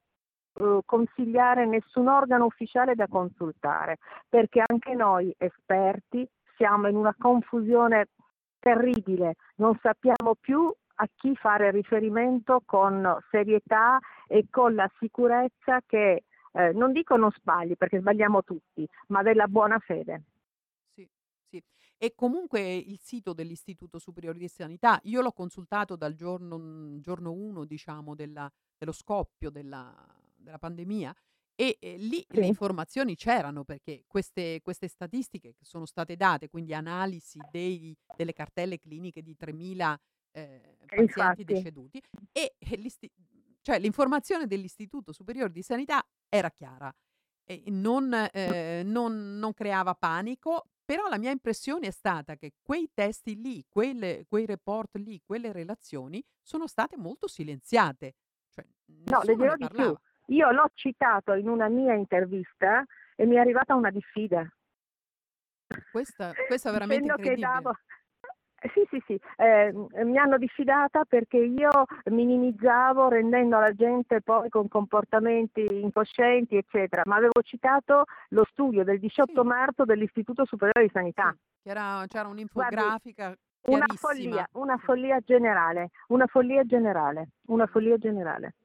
eh, 0.57 0.79
consigliare 0.85 1.65
nessun 1.65 2.07
organo 2.07 2.45
ufficiale 2.45 2.95
da 2.95 3.07
consultare, 3.07 3.97
perché 4.29 4.63
anche 4.65 4.93
noi 4.93 5.33
esperti 5.37 6.27
siamo 6.55 6.87
in 6.87 6.95
una 6.95 7.15
confusione 7.17 8.09
terribile, 8.59 9.35
non 9.57 9.77
sappiamo 9.81 10.35
più 10.39 10.73
a 10.95 11.09
chi 11.15 11.35
fare 11.35 11.71
riferimento 11.71 12.61
con 12.65 13.17
serietà 13.29 13.99
e 14.27 14.47
con 14.49 14.75
la 14.75 14.89
sicurezza 14.99 15.81
che 15.85 16.23
eh, 16.53 16.71
non 16.71 16.93
dico 16.93 17.17
non 17.17 17.31
sbagli 17.31 17.75
perché 17.75 17.99
sbagliamo 17.99 18.43
tutti, 18.43 18.87
ma 19.07 19.21
della 19.21 19.47
buona 19.47 19.77
fede. 19.79 20.23
Sì, 20.93 21.07
sì. 21.49 21.61
E 21.97 22.13
comunque 22.15 22.75
il 22.75 22.99
sito 23.01 23.33
dell'Istituto 23.33 23.99
Superiore 23.99 24.37
di 24.37 24.47
Sanità, 24.47 24.99
io 25.03 25.21
l'ho 25.21 25.33
consultato 25.33 25.95
dal 25.95 26.13
giorno, 26.13 26.99
giorno 26.99 27.31
1, 27.31 27.65
diciamo, 27.65 28.15
della- 28.15 28.51
dello 28.77 28.93
scoppio 28.93 29.49
della, 29.49 29.93
della 30.33 30.57
pandemia 30.57 31.13
e 31.55 31.77
eh, 31.79 31.97
lì 31.97 32.23
le 32.29 32.41
Sì. 32.41 32.47
informazioni 32.47 33.15
c'erano 33.15 33.63
perché 33.63 34.03
queste, 34.07 34.59
queste 34.61 34.87
statistiche 34.87 35.53
che 35.55 35.63
sono 35.65 35.85
state 35.85 36.15
date, 36.15 36.49
quindi 36.49 36.73
analisi 36.73 37.45
dei- 37.49 37.95
delle 38.13 38.33
cartelle 38.33 38.77
cliniche 38.79 39.21
di 39.21 39.35
3.000 39.35 39.97
eh, 40.31 40.77
pazienti 40.93 41.43
Infatti. 41.43 41.45
deceduti 41.45 42.01
e 42.31 42.55
l'isti- 42.77 43.09
cioè, 43.61 43.79
l'informazione 43.79 44.47
dell'Istituto 44.47 45.13
Superiore 45.13 45.51
di 45.51 45.61
Sanità 45.61 46.05
era 46.29 46.51
chiara 46.51 46.93
e 47.45 47.63
non, 47.67 48.13
eh, 48.33 48.81
non- 48.83 49.37
non 49.39 49.53
creava 49.53 49.95
panico, 49.95 50.65
però 50.83 51.07
la 51.07 51.17
mia 51.17 51.31
impressione 51.31 51.87
è 51.87 51.91
stata 51.91 52.35
che 52.35 52.51
quei 52.61 52.89
testi 52.93 53.39
lì, 53.41 53.63
quelle- 53.69 54.25
quei 54.27 54.45
report 54.45 54.97
lì, 54.97 55.21
quelle 55.25 55.51
relazioni 55.53 56.23
sono 56.41 56.67
state 56.67 56.97
molto 56.97 57.27
silenziate. 57.27 58.15
Cioè, 58.49 58.65
No, 59.05 59.21
le 59.23 59.35
nessuno 59.35 59.35
dirò 59.35 59.51
ne 59.53 59.57
di 59.57 59.67
più. 59.69 59.85
parlava. 59.85 59.99
Io 60.27 60.51
l'ho 60.51 60.69
citato 60.73 61.33
in 61.33 61.47
una 61.47 61.67
mia 61.67 61.93
intervista 61.93 62.83
e 63.15 63.25
mi 63.25 63.35
è 63.35 63.39
arrivata 63.39 63.75
una 63.75 63.91
diffida. 63.91 64.47
Questa, 65.91 66.33
questa 66.47 66.69
è 66.69 66.71
veramente 66.71 67.07
che 67.07 67.13
incredibile. 67.15 67.47
davo... 67.47 67.71
Eh, 67.71 68.69
Sì, 68.73 68.87
sì, 68.89 69.03
sì, 69.05 69.19
eh, 69.37 69.71
mi 70.03 70.17
hanno 70.17 70.37
diffidata 70.39 71.03
perché 71.05 71.37
io 71.37 71.69
minimizzavo 72.05 73.09
rendendo 73.09 73.59
la 73.59 73.71
gente 73.73 74.21
poi 74.21 74.49
con 74.49 74.67
comportamenti 74.67 75.61
incoscienti, 75.69 76.55
eccetera, 76.57 77.03
ma 77.05 77.17
avevo 77.17 77.41
citato 77.43 78.05
lo 78.29 78.43
studio 78.49 78.83
del 78.83 78.97
18 78.99 79.41
Sì. 79.41 79.47
marzo 79.47 79.85
dell'Istituto 79.85 80.45
Superiore 80.45 80.87
di 80.87 80.91
Sanità. 80.91 81.35
Sì, 81.61 81.69
era- 81.69 82.03
c'era 82.07 82.27
Guardi, 82.27 82.31
un'infografica 82.31 83.35
una 83.67 83.85
chiarissima. 83.85 83.97
follia, 83.97 84.47
una 84.53 84.77
follia 84.77 85.19
generale, 85.19 85.89
una 86.07 86.25
follia 86.27 86.63
generale, 86.63 87.27
una 87.47 87.67
follia 87.67 87.97
generale. 87.97 88.55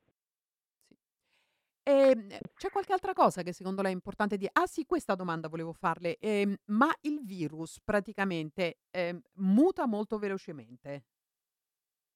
Ehm, 1.83 2.28
c'è 2.55 2.70
qualche 2.70 2.93
altra 2.93 3.12
cosa 3.12 3.43
che 3.43 3.53
secondo 3.53 3.83
lei 3.83 3.93
è 3.93 3.95
importante 3.95 4.37
dire? 4.37 4.51
Ah 4.55 4.66
sì, 4.66 4.85
questa 4.85 5.14
domanda 5.14 5.49
volevo 5.49 5.72
farle. 5.72 6.18
Ehm, 6.18 6.55
ma 6.66 6.91
il 7.03 7.20
virus 7.24 7.81
praticamente 7.83 8.78
ehm, 8.91 9.20
muta 9.37 9.87
molto 9.87 10.18
velocemente? 10.18 11.05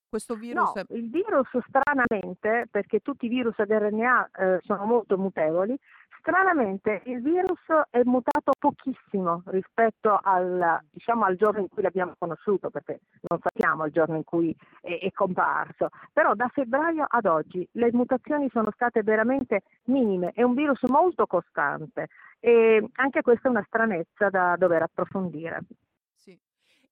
Questo 0.08 0.36
virus... 0.36 0.74
No, 0.74 0.84
il 0.96 1.10
virus 1.10 1.48
stranamente, 1.66 2.68
perché 2.70 3.00
tutti 3.00 3.26
i 3.26 3.28
virus 3.28 3.58
ad 3.58 3.70
RNA 3.70 4.30
eh, 4.30 4.58
sono 4.62 4.84
molto 4.84 5.18
mutevoli, 5.18 5.76
stranamente 6.24 7.02
il 7.04 7.20
virus 7.20 7.60
è 7.90 8.00
mutato 8.04 8.52
pochissimo 8.58 9.42
rispetto 9.46 10.18
al, 10.22 10.80
diciamo, 10.90 11.26
al 11.26 11.36
giorno 11.36 11.60
in 11.60 11.68
cui 11.68 11.82
l'abbiamo 11.82 12.14
conosciuto, 12.18 12.70
perché 12.70 13.00
non 13.28 13.38
sappiamo 13.42 13.84
il 13.84 13.92
giorno 13.92 14.16
in 14.16 14.24
cui 14.24 14.56
è, 14.80 14.98
è 15.00 15.12
comparso. 15.12 15.90
Però 16.14 16.32
da 16.34 16.48
febbraio 16.48 17.04
ad 17.06 17.26
oggi 17.26 17.68
le 17.72 17.90
mutazioni 17.92 18.48
sono 18.50 18.70
state 18.72 19.02
veramente 19.02 19.64
minime, 19.84 20.32
è 20.34 20.42
un 20.42 20.54
virus 20.54 20.82
molto 20.84 21.26
costante 21.26 22.08
e 22.40 22.82
anche 22.94 23.20
questa 23.20 23.48
è 23.48 23.50
una 23.50 23.64
stranezza 23.66 24.30
da 24.30 24.56
dover 24.56 24.80
approfondire. 24.80 25.60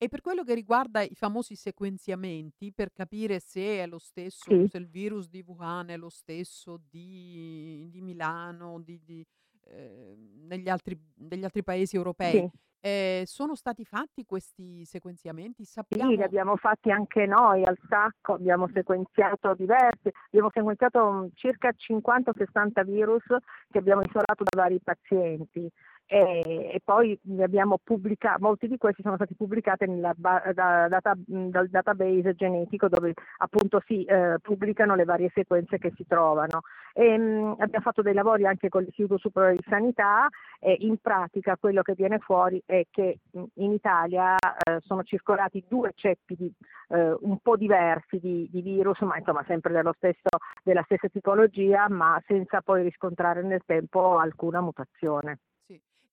E 0.03 0.09
per 0.09 0.20
quello 0.20 0.42
che 0.42 0.55
riguarda 0.55 1.00
i 1.03 1.14
famosi 1.14 1.55
sequenziamenti, 1.55 2.72
per 2.72 2.92
capire 2.92 3.38
se 3.38 3.84
è 3.84 3.86
lo 3.86 4.00
stesso, 4.00 4.50
Sì. 4.50 4.66
se 4.68 4.76
il 4.78 4.88
virus 4.88 5.28
di 5.28 5.44
Wuhan 5.46 5.90
è 5.90 5.96
lo 5.96 6.09
stesso 6.09 6.80
di, 6.90 7.88
di 7.88 8.00
Milano, 8.00 8.80
di, 8.80 9.00
di, 9.05 9.24
eh, 9.68 10.16
negli 10.48 10.68
altri, 10.68 10.98
degli 11.14 11.44
altri 11.44 11.62
paesi 11.62 11.94
europei, 11.94 12.32
Sì. 12.40 12.50
eh, 12.80 13.22
sono 13.26 13.55
stati 13.55 13.84
fatti 13.84 14.24
questi 14.24 14.84
sequenziamenti? 14.84 15.62
Sì, 15.62 15.62
li 15.62 15.66
Sappiamo... 15.66 16.24
abbiamo 16.24 16.57
fatti 16.57 16.90
anche 16.90 17.24
noi 17.26 17.64
al 17.64 17.78
sacco, 17.88 18.32
abbiamo 18.32 18.68
sequenziato 18.74 19.55
diversi, 19.55 20.11
abbiamo 20.30 20.50
sequenziato 20.53 21.12
mm, 21.12 21.26
circa 21.34 21.72
50-60 21.76 22.84
virus 22.84 23.22
che 23.70 23.78
abbiamo 23.78 24.03
isolato 24.03 24.42
da 24.42 24.62
vari 24.62 24.80
pazienti 24.82 25.70
e, 26.12 26.72
e 26.74 26.80
poi 26.84 27.18
abbiamo 27.40 27.78
pubblicato, 27.82 28.36
molti 28.42 28.68
di 28.68 28.76
questi 28.76 29.00
sono 29.00 29.14
stati 29.14 29.34
pubblicati 29.34 29.86
ba- 30.14 30.42
da- 30.52 30.86
data- 30.86 31.16
dal 31.16 31.68
database 31.70 32.34
genetico 32.34 32.86
dove 32.88 33.14
appunto 33.38 33.82
si 33.86 34.04
eh, 34.04 34.36
pubblicano 34.42 34.94
le 34.94 35.04
varie 35.04 35.30
sequenze 35.32 35.78
che 35.78 35.90
si 35.96 36.04
trovano. 36.06 36.60
E, 36.92 37.16
mh, 37.16 37.56
abbiamo 37.60 37.82
fatto 37.82 38.02
dei 38.02 38.12
lavori 38.12 38.46
anche 38.46 38.68
con 38.68 38.82
l'Istituto 38.82 39.16
Superiore 39.16 39.56
di 39.56 39.64
Sanità 39.66 40.28
e 40.60 40.76
in 40.80 40.98
pratica 40.98 41.56
quello 41.56 41.80
che 41.80 41.94
viene 41.94 42.18
fuori 42.18 42.62
è 42.66 42.84
che 42.90 43.20
in 43.30 43.72
Italia 43.72 44.36
eh, 44.36 44.80
sono 44.84 45.02
circolati 45.04 45.64
due 45.66 45.92
ceppi 45.94 46.34
di, 46.36 46.52
eh, 46.88 47.16
un 47.20 47.38
po' 47.38 47.56
diversi 47.56 48.18
di, 48.18 48.46
di 48.52 48.60
virus, 48.60 49.00
ma 49.00 49.16
insomma 49.16 49.42
sempre 49.46 49.72
stesso, 49.96 50.28
della 50.62 50.82
stessa 50.82 51.08
tipologia, 51.08 51.88
ma 51.88 52.22
senza 52.26 52.60
poi 52.60 52.82
riscontrare 52.82 53.42
nel 53.42 53.62
tempo 53.64 54.18
alcuna 54.18 54.60
mutazione. 54.60 55.38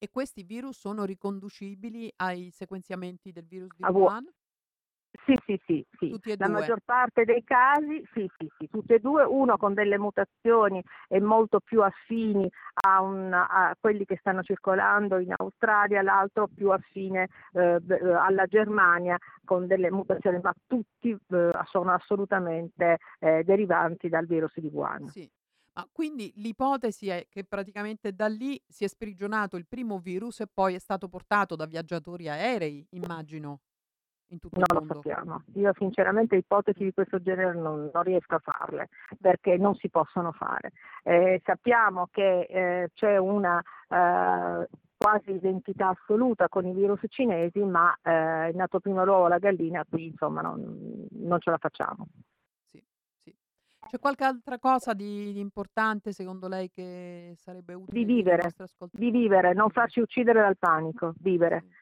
E 0.01 0.09
questi 0.09 0.43
virus 0.43 0.79
sono 0.79 1.03
riconducibili 1.03 2.09
ai 2.15 2.51
sequenziamenti 2.51 3.33
del 3.33 3.45
virus 3.45 3.75
di 3.75 3.83
Wuhan? 3.83 4.25
Sì, 5.25 5.35
sì, 5.45 5.59
sì, 5.65 5.85
sì. 5.97 6.09
Tutti 6.11 6.31
e 6.31 6.35
La 6.37 6.45
due? 6.45 6.59
maggior 6.59 6.79
parte 6.85 7.25
dei 7.25 7.43
casi, 7.43 8.01
sì, 8.13 8.29
sì, 8.37 8.47
sì, 8.57 8.69
tutti 8.69 8.93
e 8.93 8.99
due, 8.99 9.23
uno 9.25 9.57
con 9.57 9.73
delle 9.73 9.97
mutazioni 9.97 10.81
e 11.09 11.19
molto 11.19 11.59
più 11.59 11.81
affini 11.81 12.49
a, 12.85 13.01
un- 13.01 13.33
a 13.33 13.75
quelli 13.77 14.05
che 14.05 14.15
stanno 14.21 14.41
circolando 14.41 15.17
in 15.19 15.33
Australia, 15.35 16.01
l'altro 16.01 16.47
più 16.47 16.71
affine 16.71 17.27
eh, 17.51 17.81
eh, 17.85 18.13
alla 18.13 18.45
Germania 18.45 19.17
con 19.43 19.67
delle 19.67 19.91
mutazioni, 19.91 20.39
ma 20.41 20.53
tutti 20.65 21.09
eh, 21.09 21.51
sono 21.65 21.91
assolutamente 21.91 22.99
eh, 23.19 23.43
derivanti 23.43 24.07
dal 24.07 24.25
virus 24.27 24.57
di 24.59 24.69
Wuhan. 24.71 25.07
Sì. 25.09 25.29
Ma 25.74 25.88
quindi 25.91 26.32
l'ipotesi 26.36 27.07
è 27.09 27.28
che 27.30 27.43
praticamente 27.45 28.13
da 28.13 28.28
lì 28.28 28.61
si 28.67 28.84
è 28.84 28.88
sprigionato 28.88 29.55
il 29.55 29.67
primo 29.67 29.99
virus 29.99 30.41
e 30.41 30.47
poi 30.51 30.74
è 30.76 30.80
stato 30.80 31.07
portato 31.07 31.55
da 31.55 31.65
viaggiatori 31.65 32.28
aerei, 32.28 32.86
immagino, 32.91 33.61
in 34.32 34.39
tutto 34.39 34.59
Non 34.59 34.65
il 34.70 34.74
lo 34.74 34.80
mondo. 34.80 34.93
sappiamo. 34.95 35.43
Io 35.55 35.72
sinceramente 35.78 36.36
ipotesi 36.36 36.84
di 36.84 36.93
questo 36.93 37.22
genere 37.22 37.53
non, 37.53 37.89
non 37.93 38.03
riesco 38.03 38.36
a 38.36 38.39
farle 38.39 38.89
perché 39.20 39.57
non 39.57 39.76
si 39.76 39.89
possono 39.89 40.32
fare. 40.34 40.72
Eh, 41.03 41.41
sappiamo 41.45 42.07
che 42.11 42.41
eh, 42.41 42.89
c'è 42.93 43.17
una 43.17 43.59
eh, 43.88 44.67
quasi 44.97 45.32
identità 45.32 45.89
assoluta 45.89 46.49
con 46.49 46.65
i 46.67 46.74
virus 46.74 46.99
cinesi, 47.07 47.59
ma 47.63 47.95
eh, 48.03 48.49
è 48.49 48.51
nato 48.53 48.80
prima 48.80 49.03
l'uovo 49.03 49.28
la 49.28 49.39
gallina, 49.39 49.86
qui 49.89 50.07
insomma 50.07 50.41
non, 50.41 51.07
non 51.11 51.39
ce 51.39 51.49
la 51.51 51.57
facciamo. 51.57 52.07
C'è 53.88 53.99
qualche 53.99 54.23
altra 54.23 54.59
cosa 54.59 54.93
di, 54.93 55.32
di 55.34 55.39
importante 55.39 56.11
secondo 56.11 56.47
lei 56.47 56.69
che 56.69 57.34
sarebbe 57.38 57.73
utile 57.73 57.99
Di 57.99 58.05
vivere, 58.05 58.43
nostri 58.43 58.63
ascoltatori? 58.63 59.11
di 59.11 59.17
vivere, 59.17 59.53
non 59.53 59.69
farci 59.69 59.99
uccidere 59.99 60.41
dal 60.41 60.57
panico, 60.57 61.13
vivere. 61.19 61.61
Sì. 61.61 61.77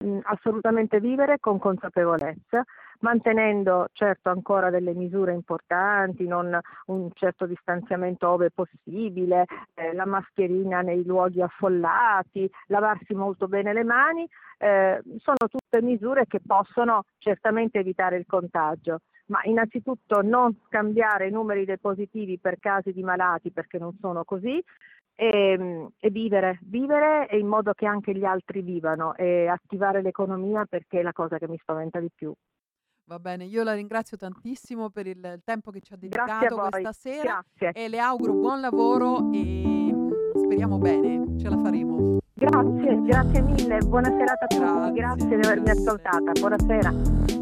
Mm, 0.00 0.18
assolutamente 0.22 1.00
vivere 1.00 1.40
con 1.40 1.58
consapevolezza, 1.58 2.62
mantenendo 3.00 3.88
certo 3.92 4.30
ancora 4.30 4.70
delle 4.70 4.94
misure 4.94 5.32
importanti, 5.32 6.24
non 6.26 6.56
un 6.86 7.10
certo 7.14 7.46
distanziamento 7.46 8.28
ove 8.28 8.50
possibile, 8.52 9.44
eh, 9.74 9.92
la 9.94 10.06
mascherina 10.06 10.82
nei 10.82 11.04
luoghi 11.04 11.42
affollati, 11.42 12.48
lavarsi 12.66 13.14
molto 13.14 13.48
bene 13.48 13.72
le 13.72 13.82
mani, 13.82 14.28
eh, 14.58 15.02
sono 15.18 15.48
tutte 15.48 15.82
misure 15.82 16.26
che 16.26 16.40
possono 16.46 17.02
certamente 17.18 17.80
evitare 17.80 18.18
il 18.18 18.26
contagio. 18.26 19.00
Ma 19.28 19.40
innanzitutto 19.44 20.22
non 20.22 20.56
scambiare 20.66 21.28
i 21.28 21.30
numeri 21.30 21.64
dei 21.64 21.78
positivi 21.78 22.38
per 22.38 22.58
casi 22.58 22.92
di 22.92 23.02
malati 23.02 23.50
perché 23.50 23.78
non 23.78 23.96
sono 24.00 24.24
così, 24.24 24.62
e, 25.20 25.88
e 25.98 26.10
vivere, 26.10 26.60
vivere 26.62 27.26
in 27.32 27.48
modo 27.48 27.72
che 27.72 27.86
anche 27.86 28.14
gli 28.14 28.24
altri 28.24 28.62
vivano 28.62 29.16
e 29.16 29.48
attivare 29.48 30.00
l'economia 30.00 30.64
perché 30.64 31.00
è 31.00 31.02
la 31.02 31.12
cosa 31.12 31.38
che 31.38 31.48
mi 31.48 31.58
spaventa 31.58 31.98
di 31.98 32.08
più. 32.14 32.32
Va 33.06 33.18
bene, 33.18 33.44
io 33.44 33.64
la 33.64 33.74
ringrazio 33.74 34.16
tantissimo 34.16 34.90
per 34.90 35.08
il 35.08 35.40
tempo 35.42 35.72
che 35.72 35.80
ci 35.80 35.94
ha 35.94 35.96
dedicato 35.96 36.56
questa 36.70 36.92
sera 36.92 37.44
grazie. 37.52 37.82
e 37.82 37.88
le 37.88 37.98
auguro 37.98 38.34
buon 38.34 38.60
lavoro 38.60 39.32
e 39.32 39.90
mm, 39.92 40.10
speriamo 40.36 40.78
bene, 40.78 41.38
ce 41.38 41.48
la 41.48 41.58
faremo. 41.58 42.18
Grazie, 42.34 43.02
grazie 43.02 43.40
mille, 43.42 43.78
buona 43.78 44.10
serata 44.10 44.44
a 44.44 44.46
tutti, 44.46 44.60
Grazie 44.60 44.92
grazie 44.92 45.26
di 45.26 45.46
avermi 45.46 45.70
ascoltata, 45.70 46.32
buonasera. 46.32 47.37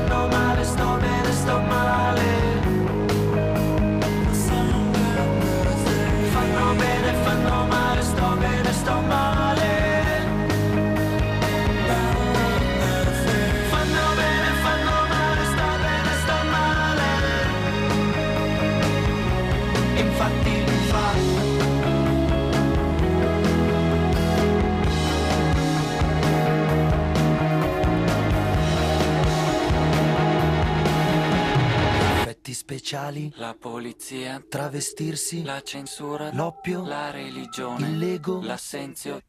Bene, 0.00 0.08
fanno 0.08 0.33
speciali, 32.84 33.32
La 33.36 33.56
polizia, 33.58 34.44
travestirsi, 34.46 35.42
la 35.42 35.62
censura, 35.62 36.30
l'oppio, 36.34 36.84
la 36.84 37.10
religione, 37.10 37.88
il 37.88 37.96
lego, 37.96 38.42
l'assenzio. 38.42 39.22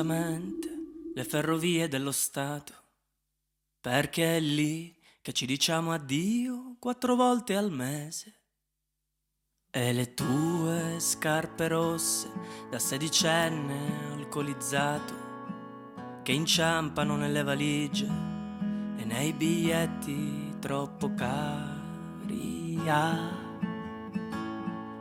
Immensamente 0.00 0.68
le 1.14 1.24
ferrovie 1.24 1.88
dello 1.88 2.12
Stato, 2.12 2.74
perché 3.80 4.36
è 4.36 4.40
lì 4.40 4.94
che 5.22 5.32
ci 5.32 5.46
diciamo 5.46 5.92
addio 5.92 6.76
quattro 6.78 7.14
volte 7.14 7.56
al 7.56 7.70
mese. 7.70 8.34
E 9.70 9.92
le 9.92 10.14
tue 10.14 10.96
scarpe 10.98 11.68
rosse 11.68 12.30
da 12.70 12.78
sedicenne 12.78 14.12
alcolizzato 14.12 15.24
che 16.22 16.32
inciampano 16.32 17.16
nelle 17.16 17.42
valigie 17.42 18.06
e 18.96 19.04
nei 19.04 19.32
biglietti 19.32 20.56
troppo 20.60 21.14
cari. 21.14 22.78
Ah, 22.86 23.30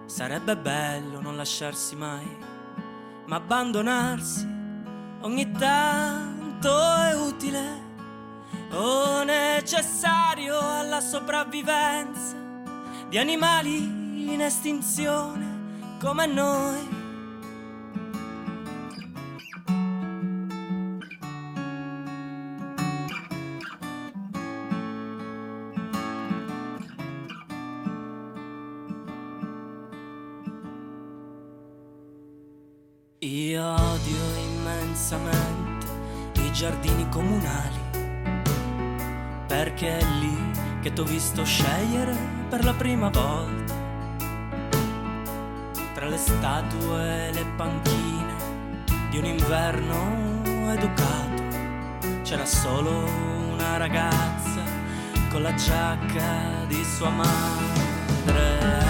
sarebbe 0.05 0.57
bello 0.57 1.21
non 1.21 1.35
lasciarsi 1.35 1.95
mai, 1.95 2.27
ma 3.27 3.35
abbandonarsi 3.35 4.54
ogni 5.25 5.51
tanto 5.53 6.69
è 6.69 7.15
utile 7.15 7.83
o 8.71 9.23
necessario 9.23 10.59
alla 10.59 11.01
sopravvivenza 11.01 12.35
di 13.09 13.17
animali 13.17 14.31
in 14.31 14.41
estinzione 14.41 15.97
come 15.99 16.27
noi. 16.27 16.94
Comunali, 37.15 37.79
perché 39.47 39.99
è 39.99 40.03
lì 40.19 40.37
che 40.81 40.91
t'ho 40.91 41.05
visto 41.05 41.45
scegliere 41.45 42.13
per 42.49 42.65
la 42.65 42.73
prima 42.73 43.07
volta. 43.07 43.73
Tra 45.93 46.07
le 46.07 46.17
statue 46.17 47.29
e 47.29 47.33
le 47.33 47.45
panchine 47.55 48.33
di 49.09 49.17
un 49.17 49.23
inverno 49.23 50.43
educato, 50.73 51.41
c'era 52.23 52.45
solo 52.45 53.05
una 53.53 53.77
ragazza 53.77 54.63
con 55.29 55.41
la 55.41 55.53
giacca 55.53 56.65
di 56.67 56.83
sua 56.83 57.11
madre. 57.11 58.83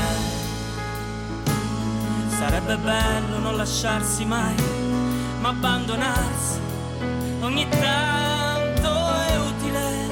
Sarebbe 2.30 2.76
bello 2.78 3.38
non 3.38 3.55
lasciarsi 3.55 4.26
mai, 4.26 4.55
ma 5.41 5.49
abbandonarsi 5.49 6.64
ogni 7.55 7.69
tanto 7.69 9.13
è 9.27 9.37
utile 9.37 10.09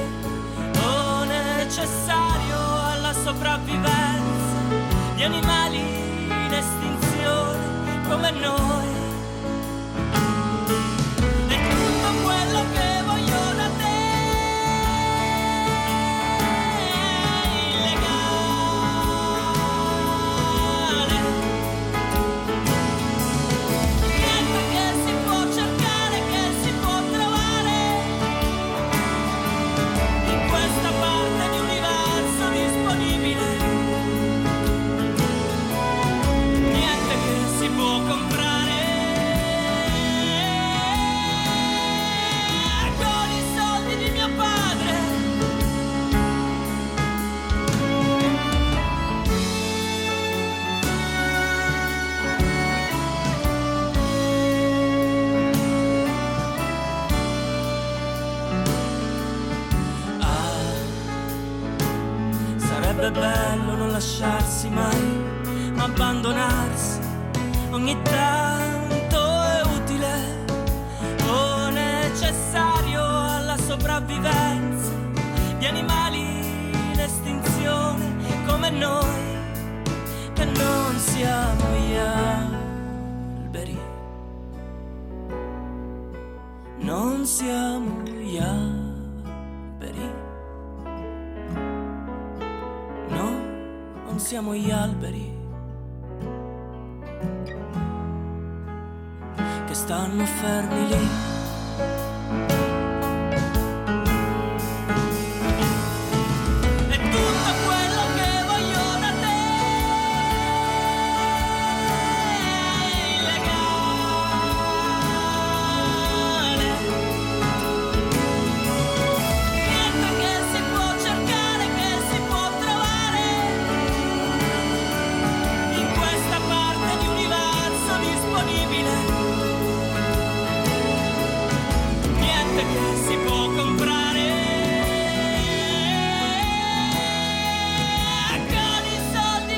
o 0.78 1.24
necessario 1.24 2.56
alla 2.90 3.12
sopravvivenza 3.12 5.12
di 5.14 5.24
animali 5.24 5.76
in 5.76 6.52
estinzione 6.52 8.08
come 8.08 8.30
noi. 8.30 8.93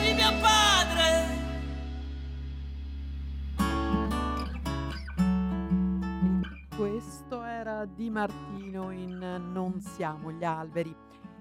Di 0.03 0.13
mio 0.13 0.33
padre. 0.41 1.35
Questo 6.77 7.43
era 7.43 7.85
Di 7.85 8.11
Martino 8.11 8.91
in 8.91 9.19
Non 9.53 9.81
siamo 9.81 10.33
gli 10.33 10.45
alberi. 10.45 10.95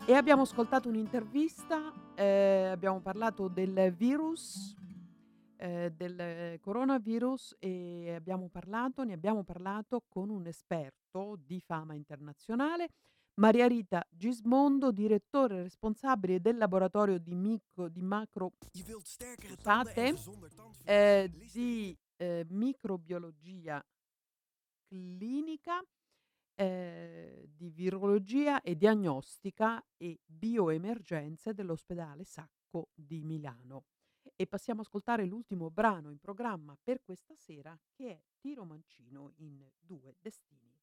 E 0.05 0.13
abbiamo 0.13 0.43
ascoltato 0.43 0.87
un'intervista, 0.87 1.91
eh, 2.13 2.69
abbiamo 2.71 2.99
parlato 2.99 3.47
del 3.47 3.91
virus, 3.97 4.75
eh, 5.58 5.91
del 5.95 6.60
coronavirus 6.60 7.56
e 7.60 8.14
abbiamo 8.14 8.49
parlato, 8.49 9.03
ne 9.03 9.14
abbiamo 9.14 9.43
parlato 9.43 10.03
con 10.08 10.30
un 10.30 10.47
esperto 10.47 11.38
di 11.43 11.60
fama 11.60 11.93
internazionale, 11.93 12.89
Maria 13.36 13.68
Rita 13.68 14.06
Gismondo, 14.10 14.91
direttore 14.91 15.62
responsabile 15.64 16.39
del 16.39 16.58
laboratorio 16.58 17.18
di, 17.20 17.36
micro, 17.36 17.89
di 17.89 18.01
macro 18.01 18.53
scusate, 18.72 20.16
eh, 20.86 21.30
di 21.51 21.97
eh, 22.16 22.45
microbiologia 22.49 23.86
clinica, 24.88 25.84
eh, 26.56 27.49
di 27.53 27.70
virologia 27.72 28.62
e 28.62 28.78
diagnostica 28.78 29.84
e 29.97 30.20
bioemergenze 30.26 31.53
dell'ospedale 31.53 32.24
Sacco 32.24 32.89
di 32.93 33.22
Milano. 33.22 33.84
E 34.38 34.47
passiamo 34.47 34.81
ad 34.81 34.88
ascoltare 34.88 35.25
l'ultimo 35.25 35.69
brano 35.69 36.09
in 36.09 36.19
programma 36.19 36.77
per 36.83 37.01
questa 37.01 37.36
sera 37.36 37.77
che 37.93 38.09
è 38.09 38.21
Tiro 38.38 38.65
Mancino 38.65 39.31
in 39.38 39.65
Due 39.79 40.17
Destini. 40.19 40.73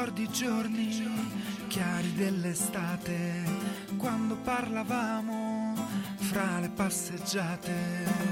Ricordi 0.00 0.30
giorni 0.30 1.28
chiari 1.68 2.14
dell'estate, 2.14 3.44
quando 3.98 4.34
parlavamo 4.34 5.74
fra 6.16 6.58
le 6.58 6.70
passeggiate. 6.70 8.29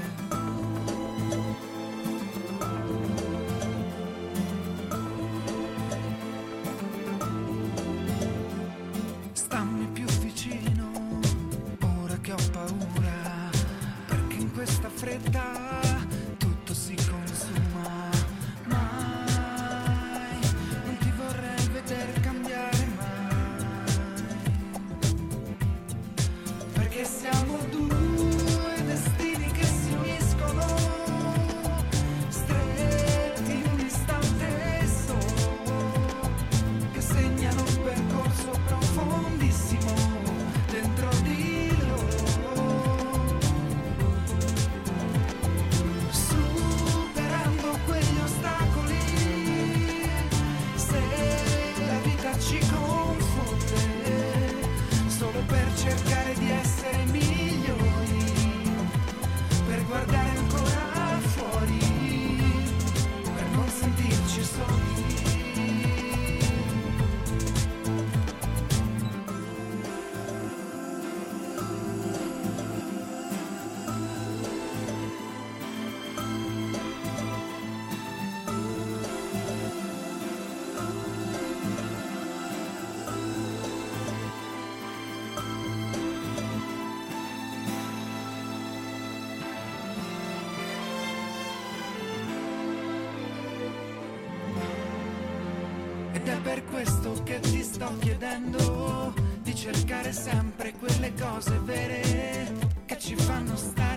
Questo 96.69 97.21
che 97.23 97.39
ti 97.39 97.63
sto 97.63 97.91
chiedendo 97.99 99.13
di 99.41 99.55
cercare 99.55 100.11
sempre 100.11 100.73
quelle 100.73 101.13
cose 101.19 101.59
vere 101.63 102.53
che 102.85 102.97
ci 102.97 103.15
fanno 103.15 103.55
stare 103.55 103.88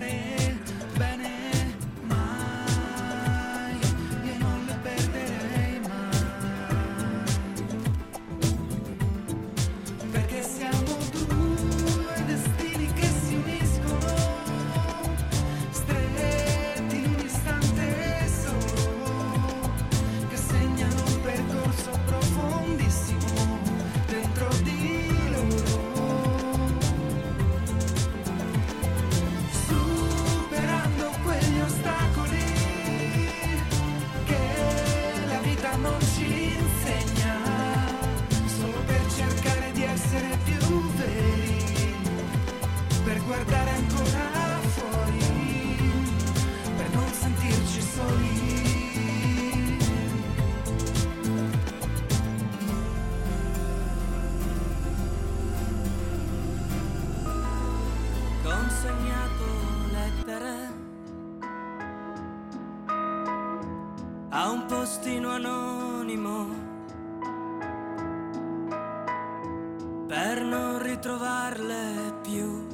ritrovarle 71.43 72.13
più. 72.21 72.67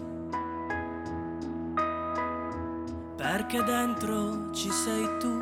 Perché 3.15 3.63
dentro 3.63 4.51
ci 4.53 4.69
sei 4.69 5.07
tu. 5.19 5.37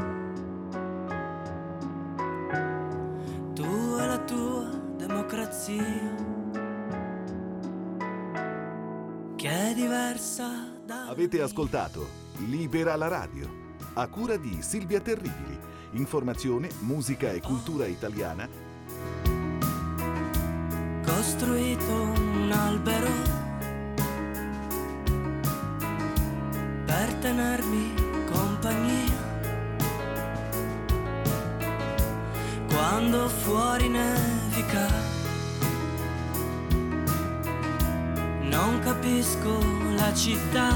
Tu 3.54 3.98
e 4.00 4.06
la 4.06 4.20
tua 4.20 4.70
democrazia 4.98 6.36
che 9.36 9.50
è 9.50 9.74
diversa 9.74 10.72
da 10.86 11.08
Avete 11.08 11.42
ascoltato 11.42 12.26
Libera 12.48 12.96
la 12.96 13.08
radio, 13.08 13.50
a 13.94 14.08
cura 14.08 14.38
di 14.38 14.62
Silvia 14.62 15.00
Terribili. 15.00 15.58
Informazione, 15.92 16.70
musica 16.82 17.32
e 17.32 17.42
cultura 17.42 17.86
italiana 17.86 18.67
albero 22.78 23.12
per 26.86 27.14
tenermi 27.22 27.94
compagnia. 28.32 29.16
Quando 32.68 33.28
fuori 33.30 33.90
nevica 33.90 34.88
non 38.44 38.80
capisco 38.80 39.60
la 39.96 40.14
città. 40.14 40.70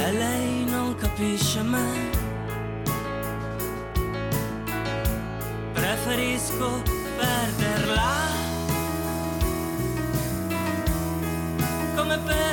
E 0.00 0.12
lei 0.12 0.64
non 0.64 0.94
capisce 0.94 1.62
me. 1.62 2.16
Preferisco 5.72 6.97
perderla 12.18 12.18
come 12.18 12.24
perdere 12.24 12.47